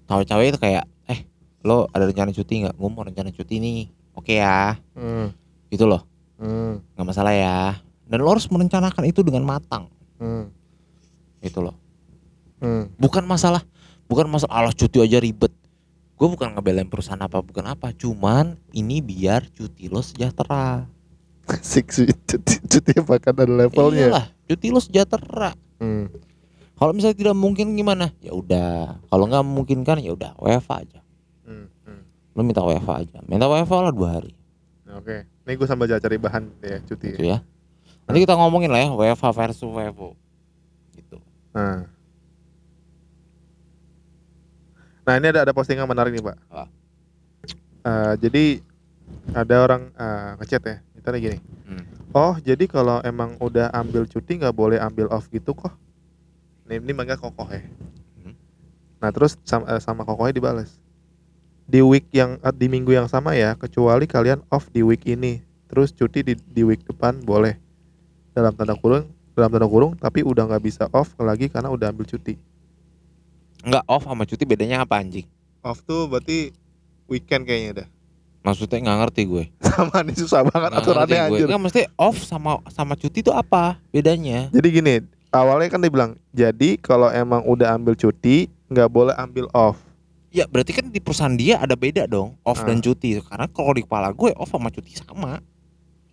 cawe-cawe 0.08 0.44
itu 0.44 0.60
kayak 0.60 0.84
eh 1.08 1.28
lo 1.64 1.88
ada 1.92 2.08
rencana 2.08 2.32
cuti 2.32 2.64
nggak? 2.64 2.76
Gue 2.76 2.90
mau 2.92 3.04
rencana 3.04 3.32
cuti 3.32 3.60
nih. 3.60 3.82
Oke 4.16 4.40
ya. 4.40 4.78
Hmm. 4.96 5.32
gitu 5.74 5.90
loh 5.90 6.06
Hmm. 6.36 6.82
nggak 6.94 7.08
masalah 7.08 7.34
ya 7.34 7.78
dan 8.04 8.18
lo 8.20 8.30
harus 8.30 8.48
merencanakan 8.48 9.04
itu 9.06 9.22
dengan 9.22 9.44
matang 9.44 9.88
Hmm. 10.18 10.50
gitu 11.40 11.62
loh 11.62 11.76
Hmm. 12.58 12.88
bukan 12.96 13.24
masalah 13.24 13.62
bukan 14.08 14.28
masalah 14.28 14.64
Allah 14.64 14.74
cuti 14.74 15.00
aja 15.00 15.20
ribet 15.20 15.52
gue 16.14 16.28
bukan 16.30 16.56
ngebelain 16.56 16.88
perusahaan 16.88 17.20
apa 17.20 17.44
bukan 17.44 17.66
apa 17.66 17.92
cuman 17.92 18.56
ini 18.72 19.00
biar 19.00 19.50
cuti 19.50 19.88
lo 19.88 20.00
sejahtera 20.00 20.88
Asik 21.52 21.92
cuti, 21.92 22.40
cuti 22.64 22.92
bahkan 23.04 23.36
ada 23.36 23.44
levelnya. 23.44 24.08
Iyalah, 24.08 24.26
cuti 24.48 24.72
lo 24.72 24.80
sejahtera. 24.80 25.52
Hmm. 25.76 26.08
Kalau 26.72 26.96
misalnya 26.96 27.20
tidak 27.20 27.36
mungkin 27.36 27.76
gimana? 27.76 28.16
Ya 28.24 28.32
udah. 28.32 28.96
Kalau 29.12 29.28
nggak 29.28 29.44
memungkinkan 29.44 30.00
ya 30.00 30.16
udah 30.16 30.40
WFA 30.40 30.88
aja. 30.88 31.00
Hmm. 31.44 31.68
Hmm. 31.84 32.00
Lo 32.32 32.48
minta 32.48 32.64
WFA 32.64 33.04
aja. 33.04 33.20
Minta 33.28 33.52
WFA 33.52 33.76
lah 33.84 33.92
dua 33.92 34.10
hari. 34.16 34.32
Oke. 34.88 35.28
Nih 35.44 35.60
gue 35.60 35.68
sambil 35.68 35.92
cari 35.92 36.18
bahan 36.20 36.44
ya 36.64 36.80
cuti. 36.88 37.20
Gitu 37.20 37.28
ya. 37.28 37.44
Nanti 38.08 38.20
kita 38.24 38.36
ngomongin 38.36 38.72
lah 38.72 38.80
ya 38.84 38.90
WFA 38.92 39.32
versus 39.32 39.68
WFO. 39.68 40.16
Gitu. 40.96 41.18
Nah. 41.56 41.88
Nah 45.04 45.14
ini 45.20 45.28
ada 45.36 45.44
ada 45.44 45.52
postingan 45.52 45.88
menarik 45.88 46.16
nih 46.16 46.24
pak. 46.24 46.38
Apa? 46.48 46.66
Eh, 47.84 48.14
jadi 48.24 48.44
ada 49.36 49.56
orang 49.60 49.92
eh, 49.92 50.30
ngechat 50.40 50.64
ya. 50.64 50.78
Kita 51.00 51.20
gini. 51.20 51.40
Hmm. 51.68 51.84
Oh 52.16 52.36
jadi 52.40 52.64
kalau 52.68 53.04
emang 53.04 53.36
udah 53.44 53.68
ambil 53.76 54.08
cuti 54.08 54.40
nggak 54.40 54.56
boleh 54.56 54.80
ambil 54.80 55.12
off 55.12 55.28
gitu 55.28 55.52
kok. 55.52 55.76
Ini 56.68 56.80
ini 56.80 56.92
mangga 56.96 57.20
kokoh 57.20 57.52
ya. 57.52 57.60
Hmm. 58.24 58.36
Nah 59.04 59.12
terus 59.12 59.36
sama, 59.44 59.68
eh, 59.68 59.82
sama 59.84 60.08
kokohnya 60.08 60.40
dibales. 60.40 60.80
Di 61.64 61.80
week 61.80 62.12
yang 62.12 62.38
eh, 62.40 62.54
di 62.54 62.68
minggu 62.68 62.92
yang 62.92 63.08
sama 63.08 63.34
ya, 63.34 63.56
kecuali 63.56 64.04
kalian 64.04 64.44
off 64.52 64.68
di 64.70 64.84
week 64.84 65.08
ini, 65.08 65.40
terus 65.68 65.90
cuti 65.90 66.22
di, 66.22 66.34
di 66.36 66.62
week 66.62 66.84
depan 66.84 67.24
boleh. 67.24 67.56
Dalam 68.34 68.52
tanda 68.54 68.74
kurung, 68.74 69.08
dalam 69.34 69.50
tanda 69.50 69.68
kurung, 69.70 69.94
tapi 69.96 70.26
udah 70.26 70.50
nggak 70.50 70.64
bisa 70.64 70.84
off 70.92 71.14
lagi 71.18 71.48
karena 71.48 71.70
udah 71.70 71.94
ambil 71.94 72.04
cuti. 72.04 72.36
Nggak 73.64 73.84
off 73.88 74.04
sama 74.04 74.28
cuti 74.28 74.44
bedanya 74.44 74.84
apa 74.84 75.00
anjing? 75.00 75.24
Off 75.64 75.80
tuh 75.82 76.12
berarti 76.12 76.52
weekend 77.08 77.48
kayaknya 77.48 77.86
dah. 77.86 77.88
Maksudnya 78.44 78.84
nggak 78.84 78.98
ngerti 79.08 79.22
gue. 79.24 79.44
Sama 79.64 80.04
nih 80.04 80.20
susah 80.20 80.44
banget 80.44 80.76
Nggak 80.76 80.84
aturannya 80.84 81.08
ngerti 81.08 81.16
gue. 81.16 81.32
anjir. 81.32 81.48
Nggak 81.48 81.64
mesti 81.64 81.82
off 81.96 82.18
sama 82.28 82.52
sama 82.68 82.94
cuti 83.00 83.24
itu 83.24 83.32
apa 83.32 83.80
bedanya? 83.88 84.52
Jadi 84.52 84.68
gini, 84.68 84.94
awalnya 85.32 85.72
kan 85.72 85.80
dia 85.80 85.88
bilang, 85.88 86.12
jadi 86.36 86.76
kalau 86.76 87.08
emang 87.08 87.40
udah 87.48 87.72
ambil 87.80 87.96
cuti 87.96 88.52
nggak 88.68 88.90
boleh 88.92 89.16
ambil 89.16 89.48
off. 89.56 89.80
Ya 90.34 90.50
berarti 90.50 90.74
kan 90.74 90.90
di 90.90 90.98
perusahaan 90.98 91.32
dia 91.32 91.62
ada 91.62 91.78
beda 91.78 92.04
dong 92.04 92.34
off 92.42 92.60
Ah. 92.60 92.66
dan 92.66 92.82
cuti. 92.82 93.22
Karena 93.22 93.46
kalau 93.46 93.72
di 93.72 93.86
kepala 93.86 94.10
gue 94.10 94.34
off 94.34 94.50
sama 94.50 94.68
cuti 94.68 94.98
sama. 94.98 95.38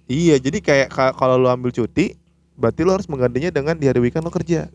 Iya, 0.04 0.36
jadi 0.36 0.60
kayak 0.60 0.88
ka- 0.88 1.14
kalau 1.14 1.34
lu 1.34 1.46
ambil 1.46 1.70
cuti, 1.70 2.18
berarti 2.52 2.82
lu 2.82 2.90
harus 2.90 3.06
menggantinya 3.06 3.48
dengan 3.48 3.74
di 3.74 3.86
hari 3.86 3.96
weekend 3.98 4.20
lu 4.20 4.28
kerja. 4.28 4.68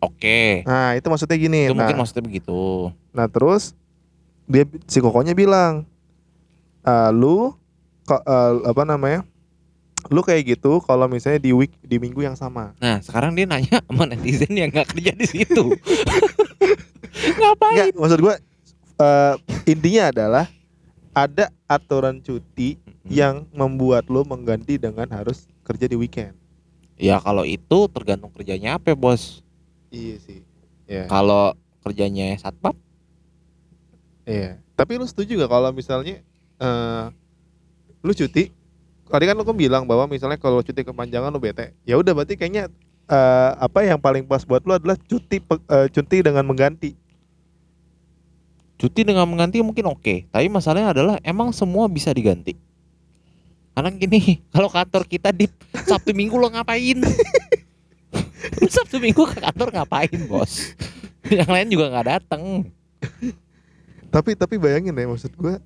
Oke. 0.00 0.64
Nah, 0.64 0.98
itu 0.98 1.06
maksudnya 1.06 1.38
gini. 1.38 1.60
Itu 1.64 1.72
nah, 1.72 1.86
mungkin 1.86 1.96
maksudnya 1.96 2.24
begitu. 2.24 2.90
nah, 3.10 3.28
terus 3.28 3.78
dia 4.44 4.66
si 4.84 4.98
kokonya 4.98 5.30
bilang, 5.32 5.86
"Ah, 6.82 7.14
lu 7.14 7.54
kok 8.02 8.18
eh, 8.20 8.52
apa 8.66 8.82
namanya? 8.82 9.22
Lu 10.10 10.18
kayak 10.18 10.42
gitu 10.50 10.82
kalau 10.82 11.06
misalnya 11.06 11.38
di 11.38 11.54
week 11.54 11.78
di 11.78 11.94
minggu 11.96 12.18
yang 12.20 12.34
sama. 12.34 12.74
Nah 12.76 12.98
sekarang 12.98 13.38
dia 13.38 13.46
nanya 13.46 13.78
sama 13.86 14.02
netizen 14.04 14.50
yang 14.50 14.66
nggak 14.66 14.90
kerja 14.90 15.14
di 15.14 15.22
situ. 15.24 15.70
Ngapain? 17.10 17.74
Enggak, 17.74 17.88
maksud 17.98 18.18
gua 18.22 18.34
eh, 18.98 19.34
intinya 19.66 20.02
adalah 20.14 20.46
ada 21.12 21.52
aturan 21.68 22.22
cuti 22.24 22.80
yang 23.04 23.44
membuat 23.52 24.08
lu 24.08 24.24
mengganti 24.24 24.80
dengan 24.80 25.08
harus 25.12 25.44
kerja 25.66 25.90
di 25.90 25.96
weekend. 25.98 26.32
Ya 26.96 27.18
kalau 27.18 27.42
itu 27.42 27.90
tergantung 27.90 28.30
kerjanya 28.32 28.78
apa 28.78 28.94
bos. 28.94 29.42
Iya 29.92 30.16
sih. 30.22 30.40
Iya. 30.88 31.10
Kalau 31.10 31.52
kerjanya 31.82 32.38
satpam, 32.38 32.78
Iya. 34.22 34.62
Tapi 34.78 34.98
lu 34.98 35.06
setuju 35.06 35.34
gak 35.42 35.50
kalau 35.50 35.70
misalnya 35.74 36.22
eh 36.62 37.04
lu 38.02 38.12
cuti? 38.14 38.50
Tadi 39.12 39.24
kan 39.28 39.36
lu 39.36 39.44
kan 39.44 39.56
bilang 39.58 39.84
bahwa 39.84 40.08
misalnya 40.08 40.38
kalau 40.40 40.62
cuti 40.64 40.86
kepanjangan 40.86 41.28
lu 41.34 41.42
bete. 41.42 41.74
Ya 41.84 41.98
udah 41.98 42.14
berarti 42.16 42.38
kayaknya 42.38 42.70
eh 43.10 43.50
apa 43.58 43.78
yang 43.82 43.98
paling 43.98 44.22
pas 44.26 44.46
buat 44.46 44.62
lu 44.62 44.76
adalah 44.78 44.98
cuti 44.98 45.42
eh, 45.42 45.86
cuti 45.90 46.16
dengan 46.22 46.44
mengganti. 46.46 46.98
cuti 48.82 49.06
dengan 49.06 49.22
mengganti 49.30 49.62
mungkin 49.62 49.94
oke. 49.94 50.26
Tapi 50.26 50.50
masalahnya 50.50 50.90
adalah 50.90 51.16
emang 51.22 51.54
semua 51.54 51.86
bisa 51.86 52.10
diganti. 52.10 52.58
Karena 53.72 53.94
gini, 53.94 54.20
kalau 54.54 54.66
kantor 54.66 55.06
kita 55.06 55.30
di 55.30 55.46
Sabtu 55.86 56.10
Minggu 56.10 56.34
lo 56.34 56.50
ngapain? 56.50 56.98
Lu 58.58 58.68
Sabtu 58.74 58.98
Minggu 58.98 59.22
ke 59.22 59.38
kantor 59.38 59.70
ngapain 59.70 60.18
bos? 60.26 60.74
Yang 61.30 61.50
lain 61.50 61.68
juga 61.70 61.94
nggak 61.94 62.08
datang. 62.10 62.42
Tapi 64.12 64.36
tapi 64.36 64.58
bayangin 64.60 64.92
ya 64.92 65.06
maksud 65.08 65.32
gua 65.38 65.56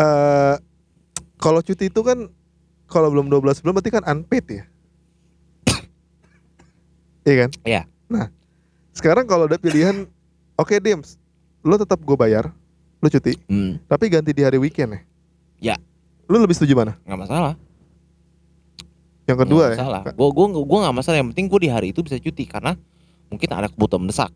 eh 0.00 0.56
kalau 1.38 1.60
cuti 1.62 1.88
itu 1.88 2.00
kan 2.02 2.26
kalau 2.90 3.08
belum 3.12 3.30
12 3.30 3.62
bulan 3.62 3.74
berarti 3.76 3.92
kan 3.92 4.04
unpaid 4.08 4.46
ya. 4.50 4.64
Iya 7.22 7.34
kan? 7.38 7.50
Iya. 7.62 7.82
Nah, 8.06 8.26
sekarang 8.90 9.24
kalau 9.24 9.44
ada 9.44 9.56
pilihan 9.56 10.08
oke 10.54 10.74
Dims, 10.78 11.16
lo 11.60 11.76
tetap 11.76 12.00
gue 12.00 12.14
bayar, 12.14 12.50
lo 12.98 13.06
cuti, 13.06 13.36
Hmm, 13.46 13.78
tapi 13.86 14.08
ganti 14.08 14.30
di 14.30 14.42
hari 14.42 14.56
weekend 14.56 14.92
ya. 14.92 15.00
Ya. 15.60 15.76
Lo 16.26 16.38
lebih 16.38 16.54
setuju 16.54 16.74
mana? 16.74 16.96
nggak 17.02 17.20
masalah. 17.20 17.54
Yang 19.26 19.38
kedua 19.46 19.62
nggak 19.62 19.70
ya. 19.70 19.78
masalah. 19.78 20.00
Gue 20.10 20.28
gue 20.28 20.46
gue 20.58 20.78
nggak 20.80 20.96
masalah. 20.96 21.16
Yang 21.20 21.28
penting 21.34 21.46
gue 21.46 21.60
di 21.60 21.70
hari 21.70 21.86
itu 21.92 22.00
bisa 22.02 22.16
cuti 22.16 22.44
karena 22.44 22.72
mungkin 23.30 23.48
ada 23.50 23.68
kebutuhan 23.68 24.02
mendesak 24.02 24.30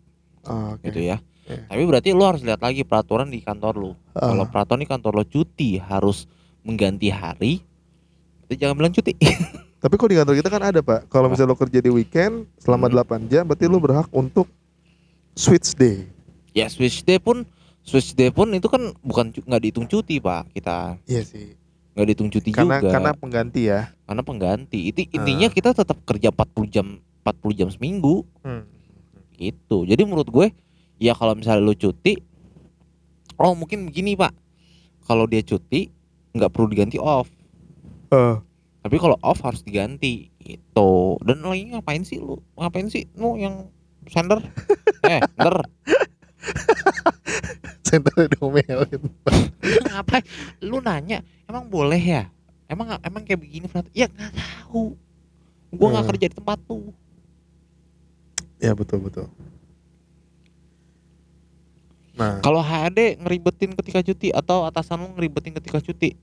Oh, 0.44 0.76
oke. 0.76 0.84
gitu 0.86 1.00
ya. 1.02 1.18
Iya. 1.44 1.60
Tapi 1.68 1.82
berarti 1.84 2.08
lo 2.12 2.24
harus 2.24 2.40
lihat 2.40 2.60
lagi 2.60 2.84
peraturan 2.84 3.28
di 3.28 3.40
kantor 3.40 3.74
lo. 3.74 3.90
Ah. 4.12 4.28
Kalau 4.30 4.44
peraturan 4.46 4.80
di 4.80 4.88
kantor 4.88 5.12
lo 5.18 5.24
cuti 5.24 5.76
harus 5.76 6.28
mengganti 6.62 7.08
hari, 7.08 7.60
jangan 8.50 8.74
bilang 8.74 8.90
cuti. 8.90 9.16
Tapi 9.82 9.94
kalau 9.94 10.08
di 10.08 10.16
kantor 10.16 10.34
kita 10.34 10.48
kan 10.48 10.62
ada 10.64 10.80
pak, 10.80 11.00
kalau 11.06 11.28
misalnya 11.28 11.52
lo 11.52 11.58
kerja 11.58 11.78
di 11.78 11.88
weekend 11.88 12.48
selama 12.56 12.86
Hmm. 12.86 13.04
8 13.18 13.28
jam, 13.28 13.42
berarti 13.42 13.64
lo 13.64 13.76
berhak 13.78 14.08
untuk 14.10 14.48
switch 15.32 15.74
day. 15.74 16.08
ya 16.50 16.66
switch 16.66 17.02
day 17.02 17.18
pun 17.18 17.42
switch 17.80 18.12
day 18.12 18.28
pun 18.28 18.46
itu 18.48 18.64
kan 18.64 18.94
bukan 19.00 19.34
nggak 19.34 19.60
dihitung 19.60 19.84
cuti 19.84 20.16
pak 20.18 20.46
kita 20.50 20.94
Iya 21.02 21.22
sih. 21.22 21.58
nggak 21.92 22.06
dihitung 22.06 22.30
cuti 22.30 22.48
Karena 22.48 22.78
juga 22.78 22.90
karena 22.92 23.10
pengganti 23.12 23.62
ya. 23.64 23.90
karena 24.02 24.22
pengganti 24.22 24.78
itu 24.84 25.02
intinya 25.10 25.48
Ah. 25.48 25.52
kita 25.52 25.74
tetap 25.74 25.98
kerja 26.00 26.30
40 26.30 26.64
jam 26.64 26.86
40 27.20 27.52
jam 27.52 27.68
seminggu 27.68 28.22
Hmm. 28.40 28.62
gitu 29.32 29.82
jadi 29.82 29.98
menurut 30.02 30.26
gue 30.26 30.46
ya 30.96 31.10
kalau 31.12 31.34
misalnya 31.34 31.60
lu 31.60 31.74
cuti 31.74 32.22
oh 33.34 33.52
mungkin 33.52 33.84
begini 33.84 34.14
pak 34.14 34.30
kalau 35.02 35.26
dia 35.26 35.42
cuti 35.42 35.90
nggak 36.30 36.48
perlu 36.48 36.70
diganti 36.70 36.96
off 36.96 37.26
Eh, 38.08 38.36
tapi 38.80 38.96
kalau 38.96 39.16
off 39.20 39.40
harus 39.40 39.60
diganti 39.60 40.28
gitu. 40.38 41.16
Dan 41.20 41.40
lagi 41.40 41.72
ngapain 41.72 42.02
sih 42.02 42.20
lu? 42.20 42.36
Ngapain 42.54 42.88
sih? 42.88 43.08
Lu 43.14 43.36
yang 43.36 43.68
sender? 44.08 44.40
Eh 45.04 45.20
sender 45.28 45.60
diomelin. 48.32 49.00
Lu 49.60 49.80
ngapain? 49.88 50.24
Lu 50.64 50.80
nanya 50.80 51.20
emang 51.44 51.68
boleh 51.68 52.00
ya? 52.00 52.28
Emang 52.64 52.96
emang 53.00 53.20
kayak 53.22 53.40
begini 53.40 53.68
Frat? 53.68 53.84
ya 53.92 54.08
nggak 54.08 54.32
tahu. 54.32 54.96
Gua 55.70 55.88
nggak 55.92 56.04
Hmm. 56.04 56.10
kerja 56.16 56.26
di 56.32 56.36
tempat 56.36 56.58
tuh. 56.64 56.88
Ya 58.56 58.72
betul 58.72 59.04
betul. 59.04 59.28
Nah, 62.14 62.38
Kalau 62.40 62.62
HRD 62.62 63.18
ngeribetin 63.18 63.74
ketika 63.74 64.00
cuti 64.00 64.30
atau 64.30 64.62
atasan 64.64 65.02
lu 65.02 65.10
ngeribetin 65.18 65.50
ketika 65.58 65.82
cuti? 65.82 66.14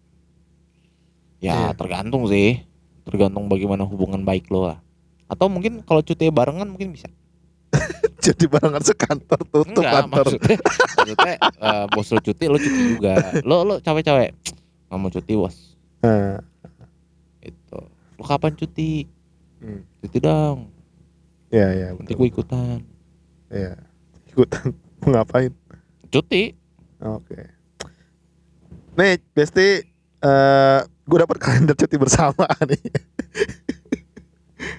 Ya 1.42 1.74
Iya. 1.74 1.74
tergantung 1.74 2.24
sih, 2.26 2.62
tergantung 3.02 3.50
bagaimana 3.50 3.82
hubungan 3.82 4.22
baik 4.22 4.46
lo 4.48 4.70
lah. 4.70 4.78
Atau 5.26 5.50
mungkin 5.50 5.82
kalau 5.82 6.00
cuti 6.00 6.30
barengan 6.30 6.70
mungkin 6.70 6.94
bisa. 6.94 7.10
jadi 8.22 8.46
barengan 8.46 8.84
sekantor 8.84 9.42
tutup 9.44 9.82
Enggak, 9.82 10.06
kantor. 10.06 10.26
maksudnya, 10.30 10.58
maksudnya 10.98 11.34
eh, 11.40 11.86
bos 11.90 12.08
lo 12.08 12.20
cuti, 12.20 12.46
lo 12.46 12.58
cuti 12.58 12.82
juga. 12.94 13.14
Lo 13.42 13.64
lo 13.64 13.74
capek-capek, 13.80 14.32
nggak 14.86 14.98
mau 14.98 15.10
cuti 15.10 15.34
bos. 15.34 15.56
Nah, 16.02 16.38
Itu. 17.40 17.80
Lo 18.16 18.24
kapan 18.24 18.54
cuti? 18.54 19.10
hmm. 19.60 19.82
Cuti 20.00 20.18
dong. 20.20 20.70
ya 21.50 21.68
ya 21.68 21.88
Nanti 21.92 22.14
betul. 22.14 22.18
gue 22.18 22.28
ikutan. 22.30 22.78
Ya. 23.50 23.74
Ikutan 24.28 24.78
mau 25.02 25.10
ngapain? 25.12 25.50
Cuti. 26.08 26.54
Oke. 27.02 27.50
Nih, 28.94 29.18
Besti 29.32 29.82
eh 30.22 30.80
gue 31.02 31.18
dapat 31.18 31.38
kalender 31.38 31.74
cuti 31.74 31.96
bersama 31.96 32.46
nih. 32.70 32.82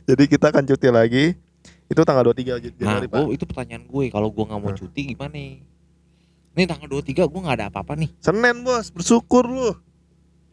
Jadi 0.04 0.24
kita 0.26 0.48
akan 0.48 0.64
cuti 0.64 0.88
lagi. 0.88 1.24
Itu 1.87 2.02
tanggal 2.02 2.24
23 2.26 2.56
Jan- 2.56 2.72
Nah, 2.72 2.78
Januari, 2.96 3.06
Pak. 3.06 3.18
gua, 3.18 3.30
itu 3.30 3.44
pertanyaan 3.44 3.85
gue. 3.85 4.04
Kalau 4.08 4.28
gue 4.28 4.44
nggak 4.44 4.61
mau 4.61 4.70
Nah. 4.70 4.78
cuti 4.78 5.00
gimana? 5.12 5.37
Nih 6.52 6.66
tanggal 6.66 6.88
23 6.88 7.24
gue 7.24 7.40
nggak 7.40 7.56
ada 7.58 7.66
apa-apa 7.68 7.92
nih. 7.94 8.11
Senin, 8.18 8.56
Bos. 8.62 8.88
Bersyukur 8.88 9.44
lu. 9.44 9.70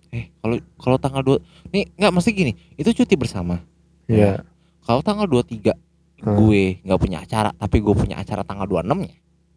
Eh, 0.10 0.34
kalau 0.38 0.58
kalau 0.75 0.97
tanggal 0.97 1.21
2 1.21 1.38
Nih, 1.69 1.86
nggak 1.93 2.12
mesti 2.12 2.29
gini. 2.32 2.51
Itu 2.75 2.91
cuti 2.93 3.15
bersama. 3.15 3.62
Iya. 4.05 4.41
Kalau 4.82 4.99
tanggal 4.99 5.25
23 5.25 5.71
Hmm. 6.19 6.36
gue 6.36 6.84
nggak 6.84 6.99
punya 6.99 7.17
acara, 7.19 7.53
tapi 7.53 7.79
gue 7.79 7.93
punya 7.93 8.17
acara 8.17 8.43
tanggal 8.43 8.67
26-nya. 8.67 9.15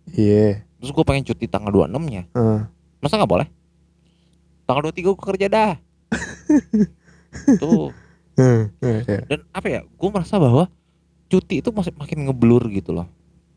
Iya. 0.08 0.62
Terus 0.78 0.90
gue 0.92 1.02
pengen 1.02 1.24
cuti 1.24 1.46
tanggal 1.46 1.72
26-nya. 1.72 2.22
Heeh. 2.30 2.60
Masa 3.00 3.18
nggak 3.18 3.26
boleh? 3.28 3.48
Tanggal 4.62 4.82
23 4.84 5.10
gue 5.10 5.26
kerja 5.26 5.46
dah. 5.48 5.72
Tuh. 7.58 7.90
Heeh, 8.32 8.62
iya. 8.80 9.18
Dan 9.26 9.40
apa 9.50 9.66
ya? 9.68 9.80
Gue 9.84 10.08
merasa 10.08 10.36
bahwa 10.36 10.68
cuti 11.26 11.60
itu 11.60 11.68
masih 11.68 11.92
makin 11.94 12.24
ngeblur 12.24 12.64
gitu 12.68 12.92
loh. 12.92 13.08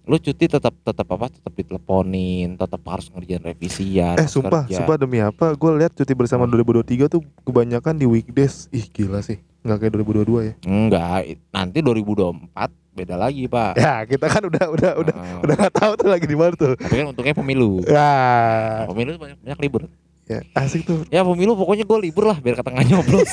Lu 0.05 0.15
cuti 0.15 0.45
tetap 0.45 0.69
tetap 0.77 1.07
apa? 1.09 1.27
Tetap 1.27 1.49
diteleponin, 1.49 2.53
tetap 2.53 2.81
harus 2.85 3.09
ngerjain 3.09 3.41
revisian. 3.41 4.15
Eh 4.15 4.23
harus 4.23 4.31
sumpah, 4.31 4.63
kerja. 4.63 4.77
sumpah 4.79 4.95
demi 4.95 5.17
apa? 5.17 5.55
Gue 5.55 5.71
lihat 5.75 5.91
cuti 5.91 6.13
bersama 6.13 6.45
Hmm. 6.45 6.53
2023 6.53 7.09
tuh 7.09 7.25
kebanyakan 7.41 7.95
di 7.95 8.05
weekdays. 8.05 8.69
Ih 8.69 8.85
gila 8.85 9.19
sih, 9.19 9.41
nggak 9.61 9.77
kayak 9.81 9.91
2022 9.97 10.45
ya. 10.45 10.53
Enggak, 10.61 11.19
nanti 11.49 11.81
2024 11.81 12.69
beda 12.93 13.15
lagi, 13.17 13.49
Pak. 13.49 13.73
Ya 13.75 14.05
kita 14.05 14.29
kan 14.29 14.45
udah 14.45 14.65
udah 14.69 14.91
udah 15.01 15.15
Heeh. 15.17 15.39
udah 15.41 15.55
nggak 15.57 15.73
tahu 15.73 15.91
tuh 15.97 16.07
lagi 16.07 16.25
di 16.29 16.37
mana 16.37 16.53
tuh. 16.53 16.77
Tapi 16.77 16.93
kan 16.95 17.05
untungnya 17.09 17.33
pemilu. 17.33 17.81
Ya, 17.83 18.13
Pemilu 18.85 19.17
banyak 19.17 19.41
banyak 19.41 19.59
libur. 19.59 19.89
Ya 20.25 20.39
asik 20.57 20.85
tuh. 20.85 21.05
Ya 21.13 21.21
pemilu 21.21 21.53
pokoknya 21.53 21.85
gue 21.85 21.97
libur 22.09 22.25
lah 22.29 22.37
biar 22.41 22.57
kata 22.57 22.73
nggak 22.73 22.87
nyoblos. 22.89 23.31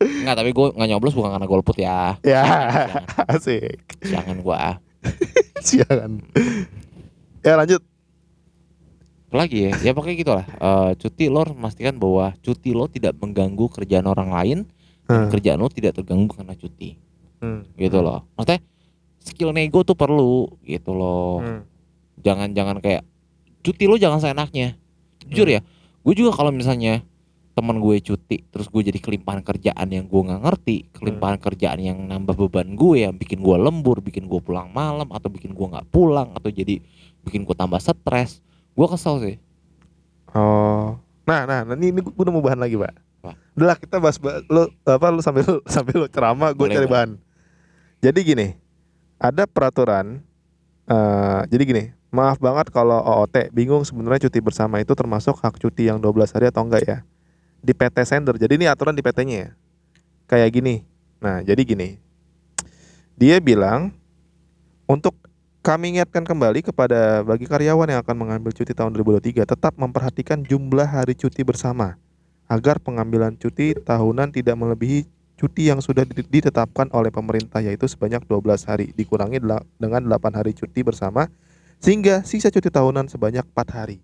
Enggak, 0.00 0.36
tapi 0.36 0.50
gue 0.52 0.66
nggak 0.76 0.90
nyoblos 0.96 1.14
bukan 1.16 1.30
karena 1.36 1.46
golput 1.48 1.76
ya. 1.76 2.16
Ya, 2.24 2.44
Jangan, 2.44 3.04
asik. 3.36 3.76
jangan 4.04 4.36
gue. 4.40 4.60
Siangan. 5.66 6.12
Ya 7.40 7.54
lanjut. 7.56 7.82
Lagi 9.30 9.70
ya? 9.70 9.72
Ya 9.80 9.90
pokoknya 9.96 10.16
gitu 10.16 10.32
lah. 10.34 10.46
Eh, 10.46 10.90
cuti 11.00 11.24
lo 11.28 11.44
memastikan 11.46 11.96
bahwa 11.96 12.34
cuti 12.42 12.74
lo 12.74 12.88
tidak 12.90 13.16
mengganggu 13.16 13.68
kerjaan 13.70 14.06
orang 14.08 14.30
lain. 14.32 14.58
dan 15.08 15.26
Hmm. 15.26 15.30
Kerjaan 15.32 15.58
lo 15.58 15.68
tidak 15.68 15.98
terganggu 15.98 16.30
karena 16.32 16.54
cuti. 16.54 16.94
Hmm. 17.40 17.66
Gitu 17.74 17.98
loh. 17.98 18.26
Maksudnya 18.38 18.60
skill 19.20 19.50
nego 19.52 19.82
tuh 19.82 19.94
perlu 19.98 20.48
gitu 20.64 20.94
loh. 20.96 21.42
Hmm. 21.42 21.62
Jangan 22.20 22.52
jangan 22.52 22.76
kayak 22.78 23.02
cuti 23.60 23.84
lo 23.84 23.94
jangan 23.94 24.18
seenaknya. 24.18 24.76
Jujur 25.24 25.46
Hmm. 25.46 25.56
ya, 25.56 25.60
gue 26.00 26.14
juga 26.14 26.32
kalau 26.32 26.50
misalnya 26.50 27.04
teman 27.50 27.76
gue 27.76 28.00
cuti 28.00 28.40
terus 28.46 28.66
gue 28.66 28.80
jadi 28.80 28.96
kelimpahan 28.96 29.42
kerjaan 29.42 29.84
yang 29.84 30.06
gue 30.06 30.22
nggak 30.22 30.40
ngerti 30.40 30.88
kelimpahan 30.90 31.36
Hmm. 31.36 31.44
kerjaan 31.44 31.78
yang 31.78 31.98
nambah 32.00 32.32
beban 32.38 32.72
gue 32.72 33.04
yang 33.04 33.12
bikin 33.12 33.38
gue 33.38 33.52
lembur 33.52 34.00
bikin 34.00 34.24
gue 34.24 34.40
pulang 34.40 34.70
malam 34.70 35.04
atau 35.06 35.28
bikin 35.28 35.52
gue 35.52 35.66
nggak 35.68 35.84
pulang 35.88 36.32
atau 36.32 36.48
jadi 36.48 36.80
bikin 37.20 37.42
gue 37.42 37.52
tambah 37.52 37.76
stres 37.76 38.40
gue 38.72 38.86
kesel 38.86 39.20
sih 39.20 39.36
Oh. 40.30 40.94
Nah, 41.26 41.42
nah, 41.42 41.62
nah 41.62 41.74
ini, 41.74 41.90
ini 41.90 42.00
gue 42.00 42.14
udah 42.14 42.30
mau 42.30 42.38
bahan 42.38 42.58
lagi, 42.58 42.74
Pak. 42.74 42.94
Apa? 43.20 43.34
Udah 43.52 43.66
lah 43.66 43.76
kita 43.76 43.98
bahas 43.98 44.16
ba- 44.16 44.42
lu 44.46 44.62
apa 44.80 45.06
lu 45.10 45.20
sambil 45.20 45.42
sambil 45.66 45.94
lu 45.96 46.08
ceramah 46.08 46.54
gue 46.54 46.66
cari 46.66 46.86
bahan. 46.86 47.18
Jadi 47.98 48.18
gini, 48.24 48.46
ada 49.16 49.44
peraturan 49.44 50.22
eh 50.86 51.40
jadi 51.46 51.62
gini, 51.62 51.84
maaf 52.10 52.42
banget 52.42 52.68
kalau 52.74 52.98
OOT 52.98 53.54
bingung 53.54 53.86
sebenarnya 53.86 54.26
cuti 54.26 54.42
bersama 54.42 54.82
itu 54.82 54.92
termasuk 54.92 55.38
hak 55.38 55.56
cuti 55.62 55.86
yang 55.86 56.02
12 56.02 56.34
hari 56.34 56.50
atau 56.50 56.66
enggak 56.66 56.82
ya. 56.84 56.98
Di 57.62 57.70
PT 57.70 57.96
sender. 58.02 58.34
Jadi 58.36 58.58
ini 58.58 58.66
aturan 58.66 58.92
di 58.92 59.02
PT-nya 59.02 59.36
ya. 59.46 59.50
Kayak 60.26 60.50
gini. 60.58 60.74
Nah, 61.22 61.44
jadi 61.44 61.62
gini. 61.62 62.02
Dia 63.14 63.38
bilang 63.38 63.94
untuk 64.88 65.14
kami 65.60 65.94
ingatkan 65.94 66.24
kembali 66.24 66.64
kepada 66.64 67.20
bagi 67.20 67.44
karyawan 67.44 67.84
yang 67.84 68.00
akan 68.00 68.16
mengambil 68.16 68.50
cuti 68.56 68.72
tahun 68.72 68.96
2023 68.96 69.44
tetap 69.44 69.76
memperhatikan 69.76 70.40
jumlah 70.40 70.88
hari 70.88 71.12
cuti 71.12 71.44
bersama 71.44 72.00
agar 72.48 72.80
pengambilan 72.80 73.36
cuti 73.36 73.76
tahunan 73.76 74.32
tidak 74.32 74.56
melebihi 74.56 75.04
cuti 75.36 75.68
yang 75.68 75.84
sudah 75.84 76.08
di- 76.08 76.24
ditetapkan 76.24 76.88
oleh 76.96 77.12
pemerintah 77.12 77.60
yaitu 77.60 77.84
sebanyak 77.84 78.24
12 78.24 78.64
hari 78.64 78.96
dikurangi 78.96 79.36
dengan 79.76 80.00
8 80.08 80.32
hari 80.32 80.56
cuti 80.56 80.80
bersama 80.80 81.28
sehingga 81.80 82.22
sisa 82.22 82.48
cuti 82.48 82.68
tahunan 82.68 83.06
sebanyak 83.06 83.42
4 83.46 83.56
hari. 83.72 83.98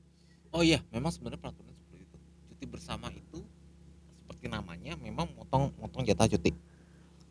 oh 0.50 0.60
iya 0.60 0.80
memang 0.88 1.08
sebenarnya 1.08 1.36
peraturan 1.38 1.70
seperti 1.70 2.02
itu 2.02 2.16
cuti 2.48 2.64
bersama 2.66 3.06
itu 3.10 3.44
seperti 4.18 4.46
namanya 4.46 4.96
memang 4.96 5.28
motong 5.30 5.68
motong 5.76 6.02
jatah 6.02 6.26
cuti 6.26 6.56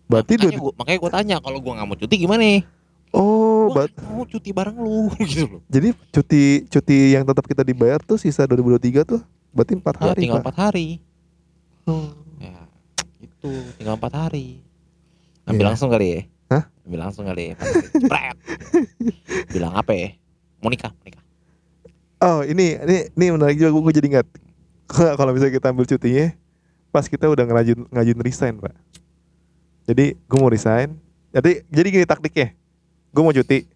Berarti 0.06 0.38
makanya 0.38 0.46
dua- 0.52 0.62
gue 0.62 0.74
makanya 0.76 1.00
gue 1.00 1.12
tanya 1.12 1.36
kalau 1.40 1.58
gue 1.58 1.72
nggak 1.72 1.88
mau 1.88 1.98
cuti 1.98 2.16
gimana 2.16 2.42
nih 2.42 2.62
oh, 3.12 3.66
gue 3.66 3.90
bat- 3.90 3.98
mau 4.06 4.24
cuti 4.24 4.50
bareng 4.52 4.78
lu 4.78 5.10
gitu 5.26 5.46
loh 5.50 5.62
jadi 5.66 5.88
cuti 6.12 6.44
cuti 6.68 6.98
yang 7.12 7.24
tetap 7.24 7.42
kita 7.44 7.62
dibayar 7.62 7.98
tuh 8.00 8.16
sisa 8.16 8.46
2023 8.46 9.02
tuh 9.04 9.22
berarti 9.50 9.74
4 9.74 9.82
ya, 9.82 9.92
hari, 10.04 10.20
tinggal 10.22 10.38
Pak. 10.38 10.44
empat 10.44 10.58
hari 10.62 10.88
Oh. 11.84 12.14
ya 12.36 12.66
itu 13.20 13.50
tinggal 13.76 13.94
empat 13.96 14.14
hari 14.16 14.62
ambil 15.44 15.58
Iya. 15.60 15.70
langsung 15.70 15.90
kali 15.90 16.08
ya 16.08 16.22
Hah? 16.48 16.64
ambil 16.82 17.00
langsung 17.00 17.26
kali 17.26 17.44
ya 17.50 17.56
empat 17.96 18.36
bilang 19.54 19.74
apa 19.74 19.94
ya 19.94 20.10
mau 20.66 20.74
nikah 20.74 20.90
mau 20.90 21.06
nikah 21.06 21.22
Oh 22.24 22.42
ini 22.42 22.80
ini 22.80 22.98
ini 23.14 23.26
menarik 23.38 23.60
juga 23.60 23.70
gue 23.76 23.94
jadi 24.02 24.08
ingat 24.18 24.28
kalau 24.90 25.30
misalnya 25.36 25.54
kita 25.54 25.68
ambil 25.70 25.86
cutinya 25.86 26.32
pas 26.90 27.06
kita 27.12 27.28
udah 27.28 27.44
ngajin 27.44 27.86
ngajin 27.92 28.18
resign 28.24 28.56
pak. 28.56 28.72
Jadi 29.86 30.16
gue 30.16 30.38
mau 30.40 30.48
resign. 30.48 30.96
Jadi 31.36 31.68
jadi 31.68 31.88
gini 31.92 32.06
taktiknya. 32.08 32.56
Gue 33.12 33.20
mau 33.22 33.36
cuti. 33.36 33.68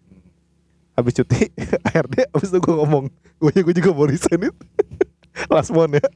Habis 0.96 1.20
cuti 1.20 1.52
ARD 1.94 2.26
habis 2.32 2.48
itu 2.48 2.58
gue 2.58 2.74
ngomong 2.74 3.12
gue 3.12 3.52
gue 3.60 3.74
juga 3.76 3.92
mau 3.92 4.08
resign 4.08 4.48
itu. 4.48 4.64
last 5.52 5.70
month 5.70 6.00
ya. 6.00 6.06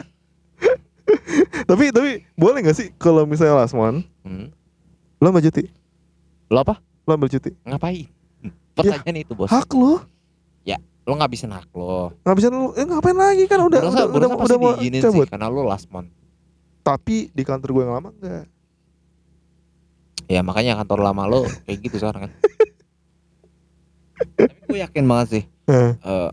tapi 1.71 1.93
tapi 1.93 2.25
boleh 2.35 2.65
nggak 2.65 2.77
sih 2.77 2.89
kalau 2.97 3.29
misalnya 3.29 3.63
last 3.63 3.77
month 3.77 4.05
hmm. 4.25 4.49
lo 5.21 5.29
ambil 5.29 5.45
cuti? 5.45 5.69
lo 6.49 6.65
apa 6.65 6.81
Lo 7.05 7.17
ambil 7.17 7.29
cuti? 7.29 7.53
ngapain 7.65 8.09
pertanyaan 8.73 9.21
itu 9.21 9.33
bos 9.37 9.53
Hak 9.53 9.69
lo? 9.77 10.01
Lo 11.05 11.13
ngabisin 11.15 11.53
hak 11.53 11.69
lo 11.71 12.17
Nggak 12.19 12.33
bisa 12.35 12.49
lo 12.49 12.73
eh, 12.73 12.81
ngapain 12.83 13.13
lagi 13.13 13.45
kan 13.45 13.61
udah 13.61 13.77
Berusaha- 13.79 14.09
udah 14.09 14.09
udah, 14.09 14.09
berusaha 14.09 14.33
udah 14.33 14.41
pasti 14.41 14.57
mau 14.57 14.73
cabut. 15.03 15.21
sih 15.21 15.29
karena 15.29 15.47
lo 15.47 15.63
last 15.63 15.87
month 15.89 16.09
Tapi 16.81 17.29
di 17.29 17.43
kantor 17.43 17.69
gue 17.71 17.83
yang 17.83 17.95
lama 17.95 18.09
enggak. 18.11 18.47
ya 20.25 20.41
makanya 20.41 20.73
kantor 20.79 21.01
lama 21.03 21.23
lo 21.27 21.41
kayak 21.63 21.79
gitu 21.79 21.97
sekarang 21.99 22.25
kan 22.25 22.33
tapi 24.35 24.55
gue 24.65 24.79
yakin 24.81 25.05
banget 25.05 25.29
sih 25.31 25.45
Heeh. 25.67 25.93
eh, 25.95 26.31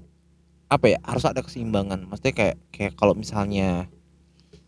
apa 0.66 0.86
ya 0.88 1.00
harus 1.02 1.26
ada 1.26 1.40
keseimbangan 1.40 2.00
maksudnya 2.02 2.32
kayak 2.32 2.56
kayak 2.70 2.94
kalau 2.96 3.12
misalnya 3.12 3.92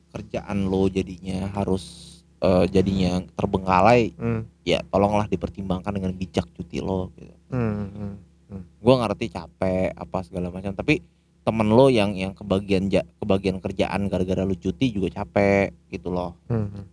kerjaan 0.10 0.67
lo 0.67 0.88
jadinya 0.88 1.47
harus 1.49 2.12
eh, 2.38 2.67
jadinya 2.67 3.23
terbengkalai 3.32 4.12
Hmm. 4.13 4.43
ya 4.62 4.84
tolonglah 4.86 5.26
dipertimbangkan 5.26 5.93
dengan 5.93 6.12
bijak 6.12 6.43
cuti 6.52 6.80
lo 6.80 7.08
gitu. 7.13 7.32
Hmm. 7.49 8.19
Hmm. 8.54 8.63
gue 8.80 8.94
ngerti 9.02 9.26
capek 9.30 9.89
apa 9.92 10.18
segala 10.22 10.54
macam 10.54 10.72
tapi 10.72 11.02
temen 11.44 11.68
lo 11.68 11.92
yang 11.92 12.16
yang 12.16 12.32
kebagian 12.32 12.88
ja, 12.88 13.04
kebagian 13.20 13.60
kerjaan 13.60 14.08
gara-gara 14.08 14.46
lu 14.46 14.56
cuti 14.56 14.94
juga 14.94 15.12
capek 15.12 15.74
gitu 15.89 16.13
loh 16.13 16.38
Hmm. 16.48 16.86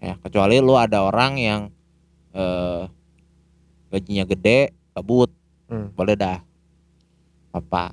ya 0.00 0.16
kecuali 0.18 0.58
lo 0.58 0.74
ada 0.74 1.04
orang 1.04 1.32
yang 1.36 1.60
eh 2.32 2.84
gajinya 3.88 4.24
gede 4.26 4.72
kabut 4.92 5.30
Hmm. 5.68 5.92
boleh 5.92 6.16
dah 6.16 6.40
apa 7.52 7.92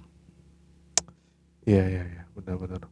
Iya 1.66 1.82
iya 1.90 2.04
iya 2.06 2.24
benar-benar. 2.38 2.86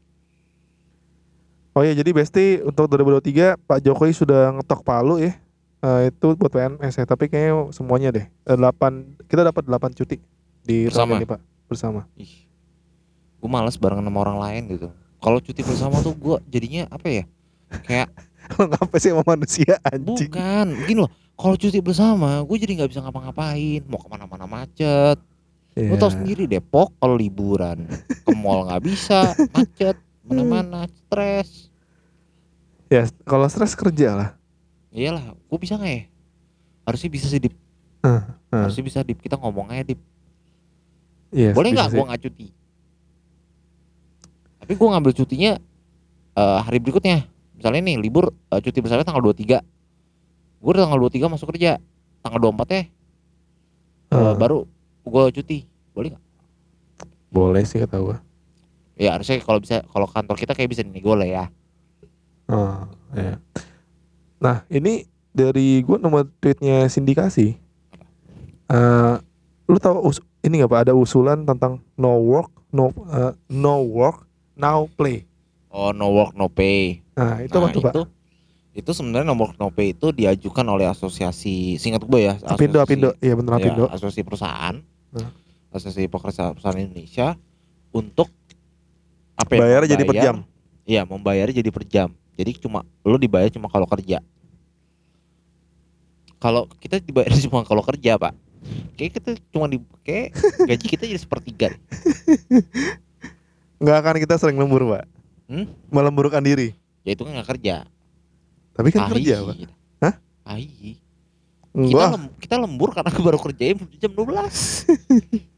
Oh 1.73 1.81
ya 1.85 1.93
jadi 1.93 2.09
Besti 2.09 2.57
untuk 2.65 2.89
2023 2.89 3.53
Pak 3.69 3.79
Jokowi 3.85 4.13
sudah 4.13 4.49
ngetok 4.57 4.81
palu 4.81 5.21
ya 5.21 5.37
eh, 5.83 6.09
itu 6.09 6.27
buat 6.33 6.49
PNS 6.49 6.95
ya, 6.95 7.05
tapi 7.05 7.27
kayaknya 7.27 7.69
semuanya 7.69 8.09
deh. 8.09 8.25
Eh, 8.25 8.55
Delapan 8.55 9.03
kita 9.27 9.43
dapat 9.43 9.63
delapan 9.63 9.91
cuti 9.91 10.17
di 10.61 10.87
Bersama? 10.87 11.19
ini, 11.19 11.27
Pak. 11.27 11.39
Bersama. 11.67 12.07
Ih. 12.15 12.47
Gue 13.37 13.49
males 13.51 13.75
barengan 13.75 14.07
sama 14.07 14.19
orang 14.23 14.37
lain 14.39 14.61
gitu. 14.71 14.87
Kalau 15.19 15.39
cuti 15.39 15.61
bersama 15.61 15.99
tuh 15.99 16.15
gue 16.15 16.35
jadinya 16.47 16.87
apa 16.87 17.07
ya? 17.07 17.23
Kayak 17.83 18.09
Ngapa 18.59 18.95
sih 18.99 19.11
sama 19.11 19.23
manusia 19.25 19.79
anjing? 19.83 20.27
bukan, 20.27 20.67
gini 20.83 20.99
loh. 20.99 21.11
Kalau 21.33 21.55
cuti 21.55 21.79
bersama, 21.79 22.43
gue 22.43 22.57
jadi 22.59 22.75
nggak 22.75 22.91
bisa 22.91 22.99
ngapa-ngapain. 22.99 23.81
Mau 23.87 23.97
ke 23.97 24.07
mana-mana 24.07 24.43
macet. 24.45 25.15
Lo 25.73 25.95
tau 25.97 26.07
Iya. 26.07 26.15
sendiri 26.21 26.43
Depok 26.45 26.93
kalau 26.99 27.17
liburan 27.17 27.87
ke 28.21 28.31
mall 28.35 28.67
nggak 28.67 28.83
bisa, 28.83 29.33
macet, 29.49 29.95
mana-mana, 30.27 30.85
stres. 30.85 31.71
Ya, 32.87 33.07
kalau 33.25 33.47
stres 33.47 33.73
kerja 33.73 34.13
lah. 34.13 34.29
Iyalah, 34.93 35.33
gue 35.33 35.57
bisa 35.57 35.73
nggak 35.73 35.89
ya? 35.89 36.03
Harusnya 36.85 37.09
bisa 37.09 37.25
sih 37.25 37.41
dip. 37.41 37.57
Heeh, 38.05 38.21
heeh. 38.21 38.61
Harusnya 38.61 38.83
bisa 38.85 38.99
dip. 39.01 39.17
Kita 39.17 39.41
ngomong 39.41 39.73
aja 39.73 39.81
dip. 39.81 39.97
Iya, 41.33 41.49
Boleh 41.57 41.73
nggak 41.73 41.89
gue 41.97 42.05
nggak 42.05 42.21
cuti? 42.29 42.47
Tapi 44.61 44.71
gue 44.77 44.87
ngambil 44.87 45.11
cutinya 45.17 45.51
eh, 46.37 46.59
hari 46.61 46.77
berikutnya. 46.77 47.25
Misalnya 47.57 47.81
nih 47.81 47.97
libur 47.97 48.29
eh, 48.53 48.61
cuti 48.61 48.79
bersama 48.85 49.01
tanggal 49.01 49.33
23 49.33 49.59
Gue 50.63 50.71
tanggal 50.77 50.99
23 51.01 51.33
masuk 51.33 51.49
kerja. 51.51 51.81
Tanggal 52.21 52.39
24 52.39 52.69
ya 52.69 52.77
eh, 52.77 52.85
Heeh. 54.13 54.33
baru 54.37 54.69
gue 55.03 55.23
cuti. 55.41 55.57
Boleh 55.97 56.13
nggak? 56.13 56.23
Boleh 57.33 57.65
sih 57.65 57.81
kata 57.81 57.97
gua. 57.97 58.21
Ya 58.93 59.17
harusnya 59.17 59.41
kalau 59.41 59.57
bisa 59.57 59.81
kalau 59.89 60.05
kantor 60.05 60.37
kita 60.37 60.53
kayak 60.53 60.69
bisa 60.69 60.85
nego 60.85 61.17
lah 61.17 61.25
ya. 61.25 61.45
Oh, 62.45 62.85
iya. 63.17 63.41
Nah, 64.43 64.67
ini 64.67 65.07
dari 65.31 65.79
gua 65.79 65.95
nomor 65.95 66.27
tweetnya 66.37 66.85
sindikasi. 66.85 67.55
Eh, 68.65 69.15
lu 69.65 69.77
tahu 69.77 70.03
us- 70.03 70.23
ini 70.41 70.59
nggak 70.59 70.69
pak 70.69 70.81
ada 70.83 70.93
usulan 70.93 71.41
tentang 71.41 71.79
no 71.95 72.19
work, 72.19 72.51
no 72.69 72.91
eh, 73.07 73.31
no 73.47 73.79
work, 73.81 74.27
now 74.53 74.83
play. 74.89 75.23
Oh 75.71 75.89
no 75.89 76.11
work 76.11 76.35
no 76.35 76.51
pay. 76.51 76.99
Nah, 77.15 77.39
itu 77.39 77.55
Nah, 77.55 77.61
apa 77.61 77.71
tuh 77.71 77.81
pak? 77.81 77.93
itu 77.93 78.01
itu 78.73 78.91
sebenarnya 78.91 79.25
nomor 79.25 79.53
no 79.55 79.69
pay 79.69 79.93
itu 79.93 80.09
diajukan 80.09 80.65
oleh 80.67 80.85
asosiasi 80.85 81.77
singkat 81.77 82.03
gue 82.03 82.19
ya 82.23 82.35
Apindo, 82.43 82.81
asosiasi- 82.81 82.83
Apindo, 82.83 83.09
iya 83.21 83.33
benar 83.33 83.51
ya, 83.53 83.59
Apindo. 83.61 83.83
asosiasi 83.87 84.21
perusahaan 84.21 84.75
Nah. 85.13 85.29
asosiasi 85.69 86.09
pekerja 86.09 86.51
perusahaan 86.51 86.77
Indonesia 86.77 87.37
untuk 87.89 88.27
apa 89.35 89.51
ya, 89.51 89.61
Bayarnya 89.61 89.89
jadi 89.93 90.03
per 90.03 90.09
membayar- 90.11 90.25
jam. 90.25 90.37
Iya 90.83 91.01
membayarnya 91.05 91.55
jadi 91.55 91.69
per 91.69 91.85
jam 91.85 92.09
jadi 92.37 92.51
cuma 92.57 92.85
lu 93.05 93.17
dibayar 93.17 93.49
cuma 93.53 93.69
kalau 93.69 93.85
kerja 93.85 94.19
kalau 96.41 96.67
kita 96.81 96.99
dibayar 96.99 97.31
cuma 97.45 97.63
kalau 97.63 97.83
kerja 97.85 98.19
pak 98.19 98.33
kayak 98.95 99.11
kita 99.19 99.29
cuma 99.51 99.65
di 99.67 99.77
kayak 100.03 100.35
gaji 100.69 100.85
kita 100.87 101.03
jadi 101.07 101.19
sepertiga. 101.19 101.69
Nggak 103.83 103.97
akan 103.99 104.15
kita 104.23 104.35
sering 104.39 104.57
lembur 104.57 104.87
pak. 104.87 105.03
Hmm? 105.51 105.67
Melemburkan 105.91 106.41
diri. 106.43 106.75
ya 107.03 107.19
itu 107.19 107.27
kan 107.27 107.35
nggak 107.35 107.59
kerja 107.59 107.83
Tapi 108.71 108.87
kan 108.95 109.01
Tahi 109.05 109.11
kerja 109.11 109.35
pak. 109.43 109.55
Hah? 109.99 110.13
Tahi. 110.47 110.95
kita, 111.73 112.05
lem- 112.15 112.33
kita 112.39 112.55
lembur 112.63 112.89
karena 112.95 113.11
baru 113.27 113.39
kerjain 113.41 113.77
jam 113.99 114.11
12 114.13 114.23
kita 114.23 115.52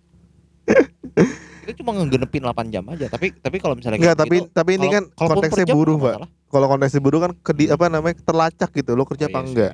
cuma 1.86 1.94
ngegenepin 1.96 2.42
8 2.42 2.74
jam 2.74 2.84
aja 2.90 3.06
tapi 3.06 3.30
tapi 3.38 3.62
kalau 3.62 3.78
misalnya 3.78 4.02
Enggak, 4.02 4.18
tapi 4.18 4.38
gitu, 4.42 4.50
tapi 4.50 4.72
ini 4.74 4.82
kalau- 4.82 4.96
kan 4.98 5.04
per 5.06 5.28
konteksnya 5.30 5.66
jam 5.66 5.76
buruh 5.78 5.96
pak. 5.96 6.16
Kalau 6.48 6.66
konteksnya 6.68 7.00
buruh 7.00 7.20
kan 7.22 7.32
ke 7.36 7.52
di, 7.54 7.66
apa 7.68 7.86
namanya 7.86 8.16
terlacak 8.18 8.70
gitu. 8.72 8.92
Lo 8.92 9.04
kerja 9.04 9.26
Oh, 9.26 9.30
apa 9.30 9.38
iya 9.38 9.46
enggak? 9.46 9.74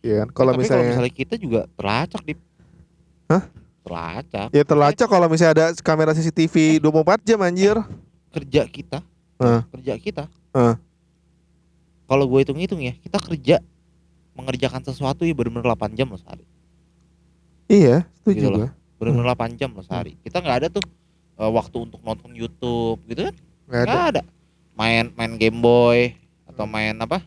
Iya 0.00 0.14
kan? 0.18 0.28
Kalau 0.28 0.50
tapi 0.50 0.58
kalau 0.58 0.58
misalnya, 0.58 0.90
misalnya 0.90 1.12
kita 1.14 1.34
juga 1.36 1.60
terlacak 1.72 2.22
di 2.22 2.34
Hah? 3.26 3.42
terlacak 3.80 4.48
ya 4.50 4.62
terlacak 4.62 5.06
kalau 5.06 5.26
misalnya 5.26 5.54
ada 5.54 5.66
kamera 5.78 6.10
CCTV 6.10 6.82
24 6.82 7.22
jam 7.22 7.38
anjir. 7.40 7.78
kerja 8.28 8.62
kita 8.66 8.98
Hah? 9.38 9.62
kerja 9.70 9.94
kita 9.94 10.24
Hah? 10.50 10.74
kalau 12.04 12.26
gue 12.26 12.38
hitung-hitung 12.38 12.78
ya 12.80 12.92
kita 12.96 13.16
kerja 13.16 13.56
mengerjakan 14.32 14.82
sesuatu 14.82 15.22
ya 15.22 15.32
benar-benar 15.32 15.72
8 15.72 15.94
jam 15.94 16.06
loh 16.06 16.18
sehari 16.18 16.42
Iya, 17.66 18.06
setuju 18.16 18.38
Gitu 18.38 18.48
gua. 18.52 18.68
benar-benar 18.96 19.26
8 19.32 19.54
jam 19.54 19.70
loh 19.70 19.82
sehari 19.82 20.18
kita 20.20 20.38
nggak 20.38 20.56
ada 20.60 20.68
tuh 20.68 20.82
eh, 21.36 21.50
waktu 21.50 21.76
untuk 21.82 22.00
nonton 22.00 22.32
YouTube 22.32 23.00
gitu 23.06 23.24
kan? 23.24 23.34
Nggak 23.66 23.78
ada. 23.78 23.88
nggak 23.88 24.04
ada. 24.10 24.22
Main 24.72 25.04
main 25.12 25.32
Game 25.36 25.58
Boy 25.58 26.14
atau 26.44 26.64
main 26.64 26.94
apa? 26.96 27.20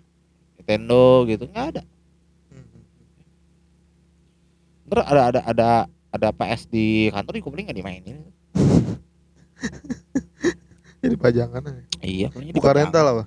Nintendo 0.55 1.25
gitu 1.25 1.43
nggak 1.45 1.65
ada. 1.73 1.81
Ntar 4.85 4.99
ada 5.03 5.21
ada 5.27 5.39
ada 5.45 5.67
ada 6.09 6.27
PS 6.31 6.65
di 6.65 7.09
kantor 7.09 7.33
juga 7.35 7.49
paling 7.51 7.65
nggak 7.67 7.77
dimainin. 7.77 8.17
Jadi 10.99 11.15
pajangan 11.15 11.61
aja. 11.63 11.81
iya 12.01 12.27
paling 12.27 12.47
jadi 12.49 12.55
Buka 12.55 12.69
bahan- 12.69 12.77
rental 12.85 13.05
apa? 13.07 13.23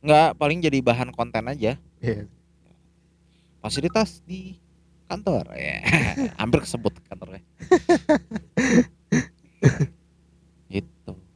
nggak 0.00 0.28
paling 0.34 0.58
jadi 0.60 0.78
bahan 0.80 1.08
konten 1.10 1.44
aja. 1.44 1.76
Iya. 2.00 2.24
fasilitas 3.60 4.24
di 4.24 4.56
kantor 5.04 5.44
ya. 5.52 5.84
Hampir 6.40 6.64
kesebut 6.64 6.96
kantornya 7.04 7.44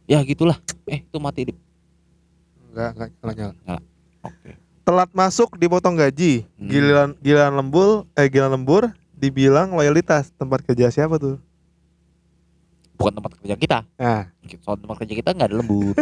ya 0.04 0.20
gitulah 0.20 0.60
eh 0.86 1.00
itu 1.00 1.16
mati 1.16 1.40
di 1.44 1.52
Enggak, 2.68 2.88
enggak 2.92 3.08
nyala-nyala. 3.14 3.76
oke 4.20 4.50
Telat 4.84 5.08
masuk 5.10 5.54
dipotong 5.54 5.94
gaji. 5.94 6.42
Hmm. 6.58 6.68
Giliran 6.68 7.08
giliran 7.18 7.54
lembur, 7.54 8.04
eh 8.12 8.26
giliran 8.26 8.52
lembur 8.52 8.82
dibilang 9.10 9.72
loyalitas 9.72 10.28
tempat 10.32 10.60
kerja 10.60 10.90
siapa 10.90 11.16
tuh? 11.16 11.40
bukan 12.94 13.10
tempat 13.12 13.32
kerja 13.36 13.54
kita 13.54 13.78
Nah, 13.96 14.28
soal 14.60 14.76
tempat 14.76 14.96
kerja 15.00 15.14
kita 15.14 15.28
nggak 15.30 15.48
ada 15.50 15.56
lembur 15.58 15.92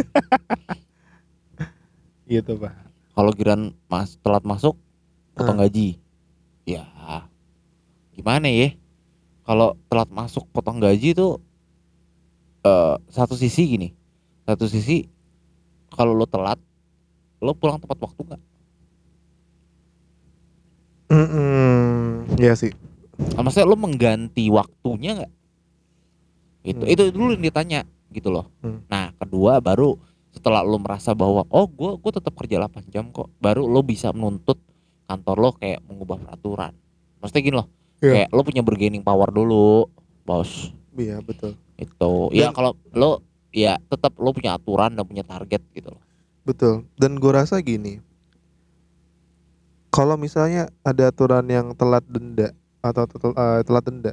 gitu, 2.29 2.53
Pak. 2.55 2.73
kalau 3.13 3.31
giran 3.33 3.61
mas 3.87 4.15
telat 4.19 4.43
masuk 4.43 4.75
potong 5.33 5.57
Ah. 5.57 5.61
gaji 5.65 5.97
ya 6.65 6.83
gimana 8.13 8.47
ya 8.47 8.73
kalau 9.43 9.75
telat 9.87 10.09
masuk 10.09 10.47
potong 10.51 10.79
gaji 10.79 11.13
itu 11.13 11.39
eh 12.63 12.95
satu 13.09 13.35
sisi 13.35 13.63
gini 13.69 13.89
satu 14.43 14.65
sisi 14.65 15.07
kalau 15.89 16.13
lo 16.13 16.25
telat 16.25 16.59
lo 17.39 17.53
pulang 17.53 17.77
tepat 17.77 17.99
waktu 18.01 18.21
nggak 18.25 18.43
Mm-mm, 21.13 22.41
iya 22.41 22.57
sih. 22.57 22.73
Nah, 23.37 23.45
maksudnya 23.45 23.69
lo 23.69 23.77
mengganti 23.77 24.49
waktunya 24.49 25.21
nggak 25.21 25.33
itu 26.63 26.79
Hmm. 26.79 26.89
itu 26.89 27.03
dulu 27.11 27.35
yang 27.35 27.43
ditanya 27.43 27.81
gitu 28.09 28.31
loh 28.31 28.47
Hmm. 28.59 28.87
nah 28.87 29.11
kedua 29.17 29.59
baru 29.59 29.99
setelah 30.31 30.63
lo 30.63 30.79
merasa 30.79 31.11
bahwa 31.13 31.43
oh 31.45 31.67
gue 31.67 31.99
gue 31.99 32.13
tetap 32.15 32.33
kerja 32.33 32.57
8 32.57 32.87
jam 32.89 33.11
kok 33.11 33.29
baru 33.37 33.67
lo 33.67 33.83
bisa 33.83 34.09
menuntut 34.09 34.57
kantor 35.05 35.37
lo 35.39 35.51
kayak 35.53 35.83
mengubah 35.83 36.17
peraturan 36.19 36.71
maksudnya 37.19 37.43
gini 37.43 37.57
loh 37.57 37.69
Iya. 37.99 38.13
kayak 38.17 38.29
lo 38.31 38.41
punya 38.41 38.63
bargaining 38.63 39.03
power 39.03 39.29
dulu 39.29 39.91
bos 40.23 40.71
Iya, 40.93 41.19
betul. 41.19 41.59
Itu 41.83 42.13
ya 42.31 42.49
Dan- 42.49 42.55
kalau 42.55 42.73
lo 42.95 43.21
ya 43.51 43.77
tetap 43.87 44.17
lo 44.17 44.33
punya 44.33 44.57
aturan 44.57 44.95
dan 44.95 45.05
punya 45.05 45.23
target 45.23 45.61
gitu 45.75 45.91
loh 45.91 46.03
Betul. 46.43 46.83
Dan 46.99 47.23
gue 47.23 47.31
rasa 47.31 47.63
gini. 47.63 48.03
Kalau 49.95 50.19
misalnya 50.19 50.67
ada 50.83 51.07
aturan 51.07 51.47
yang 51.47 51.71
telat 51.71 52.03
denda 52.09 52.51
atau 52.83 53.07
tel- 53.07 53.37
eh, 53.37 53.61
telat 53.63 53.85
denda, 53.85 54.13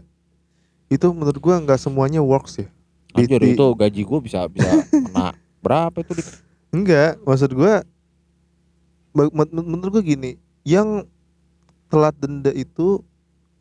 itu 0.91 1.09
menurut 1.09 1.41
gua 1.41 1.57
nggak 1.57 1.81
semuanya 1.81 2.21
works 2.21 2.61
ya. 2.61 2.69
Anjir 3.15 3.41
di- 3.41 3.57
itu 3.57 3.65
gaji 3.73 4.01
gue 4.05 4.19
bisa 4.21 4.45
bisa 4.45 4.67
kena 4.91 5.33
berapa 5.57 5.97
itu 6.03 6.13
di 6.19 6.23
Enggak, 6.69 7.17
maksud 7.25 7.49
gua 7.49 7.81
menurut 9.09 9.89
gua 9.89 10.03
gini, 10.05 10.37
yang 10.61 11.01
telat 11.89 12.13
denda 12.13 12.53
itu 12.53 13.01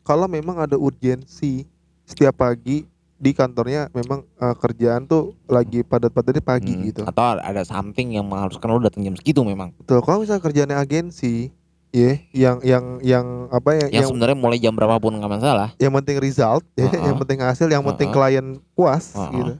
kalau 0.05 0.29
memang 0.29 0.61
ada 0.61 0.77
urgensi 0.77 1.65
setiap 2.05 2.37
pagi 2.37 2.85
di 3.19 3.31
kantornya 3.31 3.91
memang 3.91 4.23
eh, 4.23 4.55
kerjaan 4.55 5.03
tuh 5.03 5.35
lagi 5.45 5.83
padat-padatnya 5.83 6.39
pagi 6.41 6.71
Hmm, 6.71 6.83
gitu. 6.85 7.01
atau 7.03 7.35
ada 7.37 7.61
something 7.61 8.09
yang 8.11 8.23
mengharuskan 8.23 8.67
lo 8.69 8.79
datang 8.79 9.03
jam 9.03 9.13
segitu 9.13 9.43
memang 9.43 9.75
Betul. 9.75 9.99
Kalau 9.99 10.19
misalnya 10.19 10.39
kerjaannya 10.39 10.77
agensi, 10.77 11.51
ya, 11.89 12.15
yang 12.31 12.57
yang 12.61 12.85
yang 13.01 13.25
apa 13.49 13.75
ya, 13.75 13.85
yang 13.85 13.91
yang 13.93 14.07
sebenarnya 14.07 14.37
mulai 14.37 14.57
jam 14.57 14.71
berapapun 14.71 15.13
nggak 15.13 15.31
masalah 15.33 15.75
yang 15.75 15.91
penting 15.93 16.15
result, 16.17 16.63
ya, 16.73 16.87
Heeh. 16.89 17.03
yang 17.03 17.17
penting 17.17 17.39
hasil, 17.39 17.67
yang 17.67 17.83
penting 17.83 18.07
Heeh. 18.07 18.17
klien 18.17 18.45
puas 18.71 19.11
Heeh. 19.11 19.31
gitu. 19.35 19.53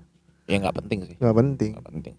ya 0.45 0.55
nggak 0.57 0.75
penting 0.77 0.99
sih 1.03 1.15
Nggak 1.15 1.35
penting. 1.35 1.71
nggak 1.73 1.87
penting 1.91 2.15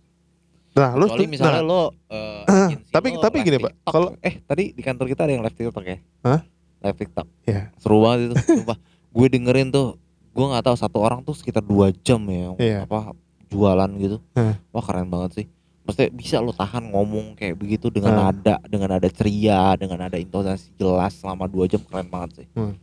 Nah, 0.70 0.94
lu 0.94 1.02
kecuali 1.04 1.18
tuh- 1.20 1.32
misalnya 1.32 1.52
nah, 1.56 1.66
lo 1.66 1.82
eh, 2.06 2.44
Ah, 2.46 2.68
agensi 2.70 2.90
tapi- 2.90 3.10
lo 3.10 3.20
tapi 3.20 3.36
gini, 3.40 3.58
Pak, 3.58 3.72
TikTok. 3.74 3.90
kalau- 3.90 4.12
eh 4.20 4.34
tadi 4.40 4.64
di 4.70 4.82
kantor 4.82 5.06
kita 5.06 5.20
ada 5.24 5.32
yang 5.32 5.42
live 5.42 5.56
TikTok 5.56 5.84
ya 5.84 5.96
Hah? 6.22 6.40
live 6.80 6.96
TikTok 6.96 7.26
Iya. 7.44 7.62
seru 7.74 7.98
banget 8.00 8.20
itu 8.22 8.34
sumpah 8.60 8.78
gue 9.10 9.26
dengerin 9.28 9.68
tuh 9.68 9.98
gue 10.30 10.44
nggak 10.46 10.62
tahu 10.62 10.74
satu 10.74 10.98
orang 10.98 11.20
tuh 11.20 11.32
sekitar 11.32 11.60
dua 11.60 11.92
jam 11.96 12.20
ya 12.24 12.52
Iya. 12.56 12.78
apa 12.84 13.12
jualan 13.46 13.88
gitu 13.96 14.16
Hah. 14.32 14.56
wah 14.70 14.80
keren 14.80 15.06
banget 15.06 15.30
sih 15.34 15.46
Maksudnya 15.80 16.10
bisa 16.12 16.38
lo 16.38 16.52
tahan 16.52 16.86
ngomong 16.86 17.34
kayak 17.34 17.56
begitu 17.56 17.90
dengan 17.90 18.14
Ah. 18.14 18.30
nada, 18.30 18.54
dengan 18.64 18.94
nada 18.94 19.08
ceria, 19.08 19.74
dengan 19.74 19.98
nada 19.98 20.14
intonasi 20.14 20.70
jelas 20.76 21.14
selama 21.14 21.44
dua 21.44 21.66
jam 21.66 21.82
keren 21.82 22.06
banget 22.06 22.30
sih. 22.36 22.46
Hmm. 22.54 22.78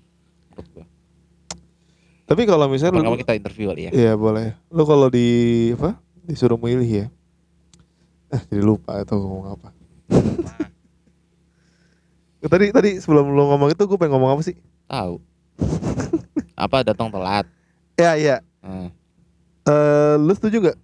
Menurut 0.52 0.68
gua. 0.76 0.86
Tapi 2.28 2.42
kalau 2.44 2.68
misalnya 2.68 2.92
lu, 2.92 3.00
Kapan-kapan 3.00 3.24
kita 3.24 3.34
interview 3.38 3.66
kali 3.72 3.82
ya. 3.88 3.92
Iya 3.96 4.12
boleh. 4.18 4.60
Lu 4.68 4.84
kalau 4.84 5.08
di 5.08 5.28
apa? 5.72 5.96
Disuruh 6.26 6.60
milih 6.60 6.84
ya. 6.84 7.08
Eh 8.28 8.42
jadi 8.52 8.60
lupa 8.60 9.00
itu 9.00 9.14
ngomong 9.14 9.56
apa. 9.56 9.70
Tadi 12.44 12.66
tadi 12.72 12.90
sebelum 13.00 13.30
lu 13.30 13.44
ngomong 13.46 13.72
itu 13.72 13.84
gue 13.84 13.96
pengen 13.96 14.16
ngomong 14.16 14.36
apa 14.36 14.42
sih? 14.42 14.56
Tahu. 14.86 15.16
Apa 16.58 16.82
datang 16.82 17.14
telat? 17.14 17.46
Ya 17.96 18.18
iya. 18.18 18.38
Hmm. 18.66 18.90
Eh 19.64 20.16
lu 20.18 20.34
setuju 20.34 20.58
nggak 20.60 20.78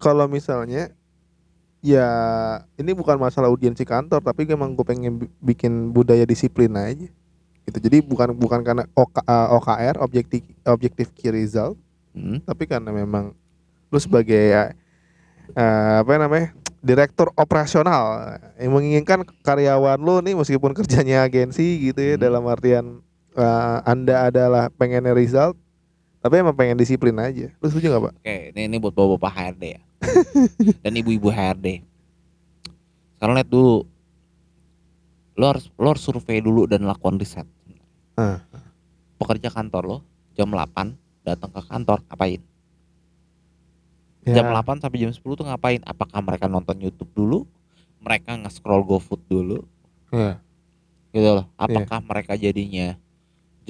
kalau 0.00 0.24
misalnya 0.24 0.88
ya 1.80 2.08
ini 2.76 2.92
bukan 2.92 3.16
masalah 3.16 3.48
audiensi 3.48 3.84
kantor 3.84 4.20
tapi 4.20 4.48
emang 4.48 4.72
gue 4.72 4.84
pengen 4.84 5.16
bi- 5.16 5.32
bikin 5.40 5.92
budaya 5.92 6.24
disiplin 6.24 6.72
aja 6.76 7.08
gitu 7.64 7.78
jadi 7.80 8.00
bukan 8.04 8.36
bukan 8.36 8.60
karena 8.60 8.84
OK, 8.92 9.16
eh, 9.16 9.48
OKR 9.56 9.96
objektif 10.00 10.40
objektif 10.64 11.12
key 11.12 11.28
result 11.28 11.76
Hmm. 12.10 12.42
tapi 12.42 12.66
karena 12.66 12.90
memang 12.90 13.30
lu 13.86 13.98
sebagai 14.02 14.74
eh, 15.54 15.94
apa 16.02 16.10
namanya 16.18 16.50
direktur 16.80 17.30
operasional 17.38 18.34
yang 18.58 18.72
menginginkan 18.74 19.22
karyawan 19.40 19.94
lu 19.94 20.18
nih 20.18 20.34
meskipun 20.34 20.74
kerjanya 20.74 21.22
agensi 21.22 21.62
gitu 21.86 22.00
ya 22.02 22.16
Hmm. 22.18 22.22
dalam 22.24 22.44
artian 22.50 22.98
eh, 23.36 23.78
anda 23.86 24.30
adalah 24.32 24.64
pengennya 24.74 25.14
result 25.14 25.54
tapi 26.20 26.40
emang 26.40 26.56
pengen 26.56 26.76
disiplin 26.76 27.16
aja 27.16 27.48
lu 27.58 27.66
setuju 27.68 27.86
nggak 27.92 28.02
pak 28.10 28.14
Oke, 28.20 28.36
ini, 28.52 28.60
ini 28.68 28.76
buat 28.76 28.92
bapak-bapak 28.92 29.32
HRD 29.32 29.64
ya. 29.76 29.80
Dan 30.84 30.92
ibu-ibu 30.96 31.28
HRD. 31.28 31.84
Sekarang 33.20 33.36
lihat 33.36 33.52
dulu. 33.52 33.84
Lo 35.36 35.44
harus 35.48 35.68
lo 35.76 35.88
harus 35.92 36.04
survei 36.04 36.40
dulu 36.40 36.68
dan 36.68 36.84
lakukan 36.84 37.16
riset. 37.16 37.48
Ah. 38.16 38.44
Pekerja 39.16 39.48
kantor 39.52 39.82
lo 39.84 39.98
jam 40.36 40.52
8 40.52 40.96
datang 41.24 41.52
ke 41.52 41.60
kantor 41.64 42.00
ngapain? 42.08 42.40
Ya. 44.24 44.40
Jam 44.40 44.52
8 44.52 44.84
sampai 44.84 44.98
jam 45.00 45.12
10 45.12 45.20
tuh 45.20 45.46
ngapain? 45.48 45.80
Apakah 45.84 46.20
mereka 46.20 46.44
nonton 46.48 46.76
YouTube 46.80 47.12
dulu? 47.16 47.48
Mereka 48.00 48.40
nge-scroll 48.40 48.84
GoFood 48.84 49.20
dulu? 49.28 49.64
Iya. 50.12 50.40
Gitu 51.12 51.28
loh. 51.28 51.46
Apakah 51.56 52.00
mereka 52.04 52.36
jadinya 52.36 52.96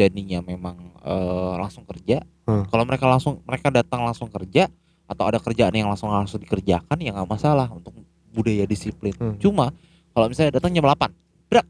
jadinya 0.01 0.41
memang 0.41 0.75
eh, 0.99 1.55
langsung 1.57 1.85
kerja? 1.85 2.25
Hmm. 2.45 2.65
Kalau 2.65 2.83
mereka 2.83 3.05
langsung 3.05 3.45
mereka 3.45 3.69
datang 3.69 4.01
langsung 4.01 4.27
kerja 4.27 4.67
atau 5.05 5.25
ada 5.25 5.37
kerjaan 5.37 5.71
yang 5.71 5.87
langsung 5.87 6.09
langsung 6.09 6.39
dikerjakan 6.39 6.97
ya 6.97 7.13
nggak 7.13 7.29
masalah 7.29 7.69
untuk 7.69 7.93
budaya 8.31 8.65
disiplin. 8.65 9.13
Hmm. 9.13 9.37
Cuma 9.37 9.75
kalau 10.11 10.27
misalnya 10.27 10.57
datang 10.57 10.71
jam 10.71 10.83
8, 10.83 11.11
brak. 11.47 11.67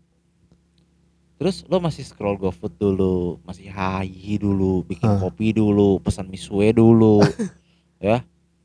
Terus 1.36 1.64
lo 1.64 1.76
masih 1.78 2.02
scroll 2.02 2.36
GoFood 2.36 2.76
dulu, 2.76 3.16
masih 3.42 3.66
hahi 3.66 4.36
dulu, 4.36 4.84
bikin 4.84 5.08
Ah. 5.08 5.16
kopi 5.18 5.50
dulu, 5.50 5.96
pesan 5.98 6.28
misue 6.28 6.68
dulu. 6.70 7.24
ya. 7.98 8.20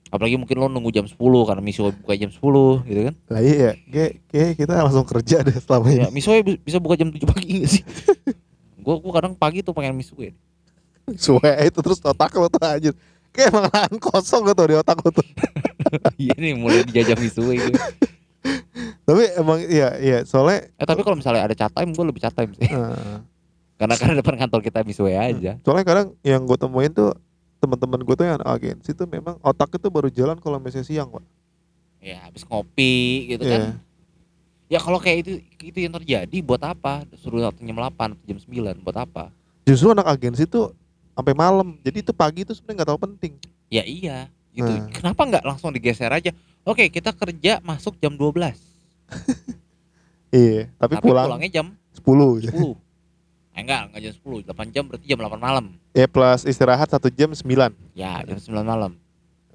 Apalagi 0.06 0.36
mungkin 0.36 0.56
lo 0.58 0.68
nunggu 0.68 0.92
jam 0.92 1.04
10 1.04 1.16
karena 1.44 1.60
misue 1.60 1.92
buka 1.94 2.14
jam 2.14 2.30
10 2.30 2.84
gitu 2.84 3.02
kan. 3.02 3.16
Lah 3.28 3.42
iya, 3.42 3.76
kayak 3.86 4.12
kayak 4.26 4.52
kita 4.56 4.74
langsung 4.78 5.04
kerja 5.04 5.40
deh 5.42 5.56
selama 5.56 5.88
Ya, 5.90 6.08
ini. 6.08 6.14
misue 6.14 6.36
bi- 6.40 6.60
bisa 6.62 6.78
buka 6.78 6.96
jam 6.96 7.10
7 7.10 7.24
pagi 7.26 7.48
gak 7.58 7.70
sih? 7.70 7.84
gua 8.86 9.02
gua 9.02 9.14
kadang 9.16 9.34
pagi 9.34 9.60
tuh 9.60 9.74
pengen 9.74 9.98
misue. 9.98 10.30
Suwe 11.18 11.50
itu 11.66 11.80
terus 11.82 11.98
otak 12.00 12.30
lo 12.32 12.46
tuh 12.46 12.62
anjir. 12.62 12.94
Kayak 13.30 13.50
emang 13.50 13.66
lahan 13.68 13.96
kosong 13.98 14.46
gitu 14.46 14.64
di 14.64 14.76
otak 14.76 15.02
lo 15.02 15.10
tuh. 15.12 15.26
Iya 16.18 16.34
nih 16.36 16.54
mulai 16.54 16.82
dijajah 16.84 17.16
misue 17.16 17.56
gitu. 17.56 17.78
Tapi 19.06 19.24
emang 19.38 19.62
iya 19.62 19.96
iya 19.96 20.18
soalnya 20.22 20.66
Eh 20.76 20.84
tapi 20.84 21.02
kalau 21.02 21.14
misalnya 21.14 21.46
ada 21.46 21.54
chat 21.54 21.70
time 21.70 21.94
gue 21.94 22.06
lebih 22.06 22.20
chat 22.20 22.34
time 22.34 22.52
sih. 22.54 22.66
eh, 22.66 23.18
Karena 23.80 23.94
karena 23.94 24.14
depan 24.18 24.36
kantor 24.40 24.62
kita 24.62 24.82
misue 24.82 25.12
aja. 25.12 25.60
soalnya 25.62 25.84
kadang 25.84 26.08
yang 26.22 26.42
gue 26.42 26.56
temuin 26.56 26.90
tuh 26.90 27.12
teman-teman 27.60 28.02
gue 28.02 28.16
tuh 28.16 28.26
yang 28.26 28.42
agensi 28.42 28.92
tuh 28.92 29.04
memang 29.04 29.36
otak 29.42 29.74
itu 29.74 29.88
baru 29.90 30.08
jalan 30.08 30.38
kalau 30.38 30.58
misalnya 30.58 30.86
siang, 30.86 31.10
Pak. 31.10 31.24
Ya 32.00 32.24
habis 32.24 32.46
ngopi 32.46 32.96
gitu 33.28 33.44
Iya. 33.44 33.52
kan. 33.52 33.62
Ya 34.66 34.80
kalau 34.80 34.98
kayak 34.98 35.18
itu 35.22 35.32
itu 35.70 35.80
yang 35.82 35.94
terjadi 35.98 36.38
buat 36.46 36.62
apa? 36.62 37.06
Suruh 37.18 37.50
datang 37.50 37.66
jam 37.66 37.78
8, 37.78 38.14
jam 38.26 38.38
9 38.38 38.86
buat 38.86 38.98
apa? 38.98 39.34
Justru 39.66 39.92
anak 39.94 40.06
agensi 40.06 40.46
tuh 40.46 40.74
sampai 41.18 41.34
malam. 41.34 41.78
Jadi 41.82 42.06
itu 42.06 42.12
pagi 42.14 42.46
itu 42.46 42.54
sebenarnya 42.54 42.84
nggak 42.84 42.90
tahu 42.94 43.00
penting. 43.10 43.34
Ya 43.74 43.84
iya, 43.84 44.30
gitu. 44.54 44.70
Nah. 44.70 44.88
Kenapa 44.94 45.22
nggak 45.26 45.44
langsung 45.44 45.74
digeser 45.74 46.12
aja? 46.14 46.32
Oke, 46.66 46.90
kita 46.90 47.14
kerja 47.14 47.62
masuk 47.62 47.98
jam 47.98 48.14
12. 48.14 48.36
Iya, 50.36 50.68
tapi, 50.76 51.00
Tapi 51.00 51.04
pulang 51.08 51.28
pulangnya 51.32 51.48
jam 51.48 51.68
10 51.96 52.44
ya. 52.44 52.52
10. 52.52 52.76
Eh 53.56 53.62
enggak, 53.64 53.82
enggak 53.88 54.02
jam 54.04 54.14
10, 54.20 54.52
8 54.52 54.76
jam 54.76 54.84
berarti 54.84 55.06
jam 55.08 55.20
8 55.24 55.40
malam. 55.40 55.66
Ya 55.96 56.12
plus 56.12 56.44
istirahat 56.44 56.92
satu 56.92 57.08
jam 57.08 57.32
9 57.32 57.72
Ya, 57.96 58.20
jam 58.28 58.36
9 58.36 58.68
malam. 58.68 59.00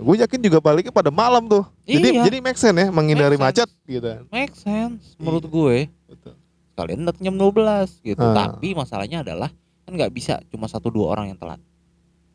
Gue 0.01 0.17
yakin 0.17 0.41
juga 0.41 0.59
baliknya 0.59 0.91
pada 0.91 1.13
malam 1.13 1.45
tuh. 1.45 1.65
Jadi 1.85 2.09
Iya. 2.11 2.23
jadi 2.25 2.37
make 2.41 2.57
sense 2.57 2.75
ya 2.75 2.89
menghindari 2.89 3.37
Make 3.37 3.45
sense. 3.53 3.69
macet 3.69 3.87
gitu. 3.87 4.11
Make 4.29 4.55
sense 4.55 5.03
menurut 5.17 5.45
Iya. 5.45 5.53
gue. 5.53 5.77
Betul. 6.09 6.35
Kalian 6.73 7.01
datang 7.05 7.23
jam 7.23 7.37
12 7.37 7.89
gitu. 8.01 8.19
Ah. 8.19 8.35
Tapi 8.51 8.73
masalahnya 8.73 9.21
adalah 9.21 9.53
kan 9.85 9.93
nggak 9.93 10.11
bisa 10.11 10.41
cuma 10.49 10.65
satu 10.65 10.89
dua 10.89 11.13
orang 11.13 11.29
yang 11.29 11.37
telat. 11.37 11.61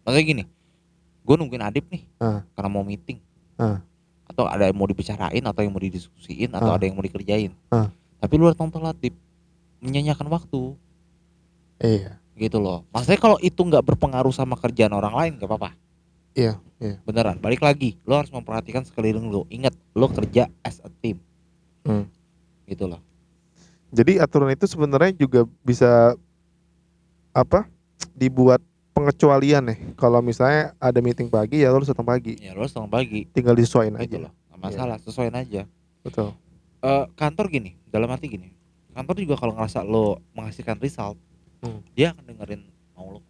Maksudnya 0.03 0.21
gini, 0.23 0.43
gue 1.21 1.35
nungguin 1.35 1.63
Adip 1.63 1.85
nih 1.89 2.05
Ah. 2.17 2.45
karena 2.53 2.69
mau 2.69 2.85
meeting. 2.85 3.17
Ah. 3.55 3.81
Atau 4.25 4.45
ada 4.45 4.65
yang 4.65 4.77
mau 4.77 4.85
dibicarain 4.85 5.41
atau 5.41 5.61
yang 5.61 5.71
mau 5.71 5.79
didiskusiin 5.79 6.49
atau 6.51 6.69
ada 6.69 6.83
yang 6.83 6.93
mau 6.93 7.01
dikerjain. 7.01 7.49
Tapi 8.15 8.33
lu 8.35 8.45
datang 8.45 8.69
telat, 8.69 8.97
Dip. 8.97 9.13
Menyanyiakan 9.79 10.25
waktu 10.27 10.73
Iya. 11.77 12.17
gitu 12.35 12.57
loh. 12.57 12.83
Maksudnya 12.89 13.17
kalau 13.17 13.37
itu 13.39 13.57
nggak 13.57 13.83
berpengaruh 13.83 14.31
sama 14.31 14.55
kerjaan 14.55 14.91
orang 14.91 15.13
lain 15.13 15.31
gak 15.37 15.45
apa-apa. 15.45 15.71
Iya, 16.35 16.59
iya. 16.77 16.99
Beneran. 17.07 17.39
Balik 17.39 17.63
lagi, 17.63 17.95
lo 18.03 18.19
harus 18.19 18.29
memperhatikan 18.29 18.83
sekeliling 18.83 19.31
lo. 19.31 19.47
Ingat, 19.47 19.71
lo 19.95 20.11
kerja 20.11 20.51
as 20.61 20.83
a 20.83 20.91
team. 20.99 21.17
Hmm. 21.87 22.11
Gitu 22.67 22.85
loh. 22.85 22.99
Jadi 23.89 24.19
aturan 24.19 24.51
itu 24.51 24.67
sebenarnya 24.67 25.15
juga 25.15 25.47
bisa 25.63 26.13
apa? 27.31 27.65
dibuat 28.11 28.59
pengecualian 28.91 29.71
nih. 29.71 29.79
Kalau 29.95 30.23
misalnya 30.23 30.71
ada 30.79 30.99
meeting 30.99 31.27
pagi 31.27 31.63
ya 31.63 31.71
lo 31.71 31.79
harus 31.79 31.91
datang 31.91 32.07
pagi. 32.07 32.39
Ya 32.39 32.55
lo 32.55 32.63
harus 32.63 32.71
datang 32.71 32.87
pagi. 32.87 33.27
Tinggal 33.27 33.55
disesuaikan 33.55 33.99
Gitu 33.99 34.19
aja. 34.19 34.27
loh. 34.27 34.31
Gak 34.51 34.59
masalah, 34.61 34.95
sesuaiin 34.99 35.35
aja. 35.35 35.67
Betul. 35.99 36.31
Eh, 36.79 37.05
kantor 37.15 37.51
gini, 37.51 37.75
dalam 37.87 38.07
arti 38.07 38.27
gini. 38.27 38.55
Kantor 38.95 39.15
juga 39.19 39.35
kalau 39.35 39.51
ngerasa 39.51 39.83
lo 39.83 40.23
menghasilkan 40.31 40.79
result, 40.79 41.19
Hmm. 41.59 41.83
dia 41.91 42.15
akan 42.15 42.23
dengerin 42.23 42.61
mau 42.95 43.19
lo. 43.19 43.21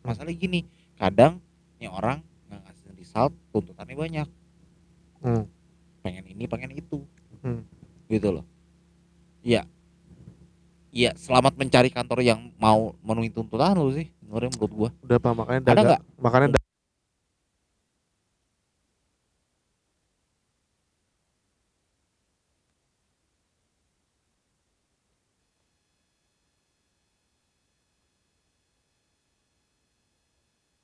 Masalahnya 0.00 0.36
gini, 0.38 0.60
kadang 0.96 1.44
nih 1.80 1.88
orang 1.88 2.20
nggak 2.52 2.60
ngasih 2.60 2.92
result, 2.94 3.32
tuntutannya 3.50 3.96
banyak. 3.96 4.28
Hmm. 5.24 5.44
Pengen 6.04 6.24
ini, 6.28 6.44
pengen 6.44 6.76
itu. 6.76 7.02
Hmm. 7.40 7.64
Gitu 8.06 8.28
loh. 8.28 8.44
Iya. 9.40 9.64
Iya, 10.90 11.14
selamat 11.14 11.54
mencari 11.54 11.88
kantor 11.88 12.20
yang 12.20 12.50
mau 12.58 12.92
memenuhi 13.00 13.30
tuntutan 13.32 13.78
lo 13.78 13.88
sih. 13.94 14.10
Menurut 14.20 14.50
menurut 14.58 14.72
gua. 14.74 14.90
Udah 15.06 15.16
apa 15.22 15.30
makanya 15.32 15.60
Ada 15.62 15.70
dagang. 15.72 15.86
nggak? 15.86 16.02
Makanya 16.20 16.48